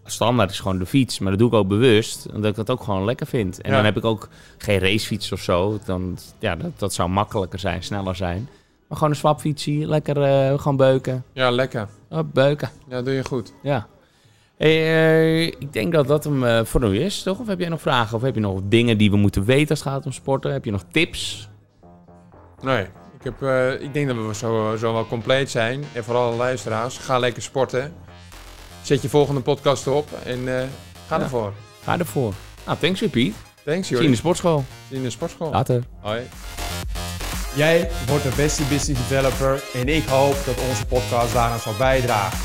standaard 0.06 0.50
is 0.52 0.60
gewoon 0.60 0.80
de 0.80 0.86
fiets. 0.86 1.20
Maar 1.20 1.30
dat 1.32 1.40
doe 1.40 1.48
ik 1.50 1.54
ook 1.56 1.68
bewust. 1.68 2.28
Omdat 2.34 2.50
ik 2.50 2.56
dat 2.56 2.70
ook 2.70 2.84
gewoon 2.84 3.06
lekker 3.06 3.28
vind. 3.28 3.62
En 3.62 3.70
Ja. 3.70 3.76
dan 3.76 3.86
heb 3.86 3.98
ik 3.98 4.06
ook 4.06 4.28
geen 4.58 4.80
racefiets 4.80 5.32
of 5.32 5.40
zo. 5.42 5.80
Dan, 5.86 6.18
ja, 6.40 6.56
dat, 6.56 6.72
dat 6.80 6.94
zou 6.94 7.10
makkelijker 7.10 7.60
zijn, 7.60 7.84
sneller 7.84 8.16
zijn. 8.16 8.50
Maar 8.88 8.98
gewoon 8.98 9.14
een 9.14 9.20
swapfietsie. 9.20 9.88
Lekker 9.88 10.22
eh, 10.24 10.60
gewoon 10.60 10.78
beuken. 10.78 11.24
Ja, 11.34 11.50
lekker. 11.52 11.88
Beuken. 12.34 12.70
Ja, 12.88 13.02
doe 13.02 13.14
je 13.14 13.26
goed. 13.26 13.54
Ja. 13.64 13.88
Hey, 14.58 14.72
eh, 14.82 15.46
ik 15.46 15.74
denk 15.74 15.94
dat 15.94 16.08
dat 16.08 16.24
hem 16.24 16.44
eh, 16.44 16.64
voor 16.64 16.82
nu 16.82 17.00
is, 17.00 17.24
toch? 17.24 17.40
Of 17.40 17.48
heb 17.48 17.60
jij 17.60 17.70
nog 17.70 17.82
vragen? 17.82 18.16
Of 18.16 18.22
heb 18.22 18.36
je 18.36 18.42
nog 18.42 18.60
dingen 18.64 18.98
die 18.98 19.12
we 19.12 19.18
moeten 19.18 19.44
weten 19.46 19.70
als 19.70 19.80
het 19.80 19.88
gaat 19.88 20.06
om 20.06 20.12
sporten? 20.12 20.52
Heb 20.52 20.66
je 20.66 20.72
nog 20.72 20.84
tips? 20.92 21.50
Nee, 22.62 22.86
ik, 23.20 23.24
heb, 23.24 23.42
ik 23.82 23.94
denk 23.94 24.08
dat 24.08 24.16
we 24.28 24.36
zo, 24.36 24.76
zo 24.80 24.94
wel 24.94 25.08
compleet 25.08 25.50
zijn. 25.50 25.84
En 25.94 26.04
voor 26.04 26.16
alle 26.16 26.36
luisteraars, 26.36 26.98
ga 26.98 27.20
lekker 27.20 27.42
sporten. 27.42 27.94
Zet 28.82 29.02
je 29.02 29.10
volgende 29.10 29.42
podcast 29.42 29.88
op 29.88 30.08
en 30.24 30.60
eh, 30.60 30.64
ga 31.08 31.16
Ja. 31.18 31.22
ervoor. 31.24 31.54
Ga 31.84 32.00
ervoor. 32.00 32.34
Nou, 32.66 32.78
thanks 32.80 33.00
weer, 33.00 33.10
Piet. 33.10 33.36
Thanks, 33.66 33.88
Zie 33.88 33.98
je 33.98 34.04
in 34.04 34.12
de 34.12 34.18
sportschool. 34.18 34.58
Zie 34.58 34.66
je 34.90 34.96
in 34.96 35.04
de 35.04 35.10
sportschool. 35.10 35.52
Later. 35.52 35.84
Hoi. 36.00 36.22
Jij 37.56 37.90
wordt 38.08 38.24
de 38.24 38.32
beste 38.36 38.64
business 38.64 39.08
developer 39.08 39.64
en 39.74 39.88
ik 39.88 40.06
hoop 40.08 40.36
dat 40.46 40.56
onze 40.70 40.86
podcast 40.86 41.34
daaraan 41.34 41.60
zal 41.60 41.74
bijdragen. 41.78 42.40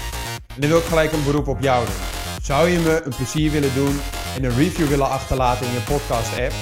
En 0.55 0.61
dan 0.61 0.71
wil 0.71 0.79
ik 0.79 0.85
gelijk 0.85 1.13
een 1.13 1.25
beroep 1.25 1.49
op 1.49 1.61
jou 1.61 1.87
doen. 1.87 1.95
Zou 2.43 2.69
je 2.69 2.79
me 2.79 3.03
een 3.05 3.15
plezier 3.17 3.51
willen 3.51 3.75
doen 3.75 4.01
en 4.37 4.45
een 4.45 4.57
review 4.57 4.87
willen 4.89 5.09
achterlaten 5.09 5.67
in 5.67 5.73
je 5.73 5.81
podcast 5.81 6.39
app? 6.41 6.53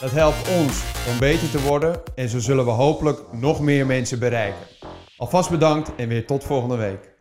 Dat 0.00 0.10
helpt 0.10 0.48
ons 0.48 0.82
om 1.12 1.18
beter 1.18 1.50
te 1.50 1.60
worden 1.60 2.00
en 2.14 2.28
zo 2.28 2.38
zullen 2.38 2.64
we 2.64 2.70
hopelijk 2.70 3.20
nog 3.32 3.60
meer 3.60 3.86
mensen 3.86 4.18
bereiken. 4.18 4.66
Alvast 5.16 5.50
bedankt 5.50 5.90
en 5.96 6.08
weer 6.08 6.26
tot 6.26 6.44
volgende 6.44 6.76
week. 6.76 7.16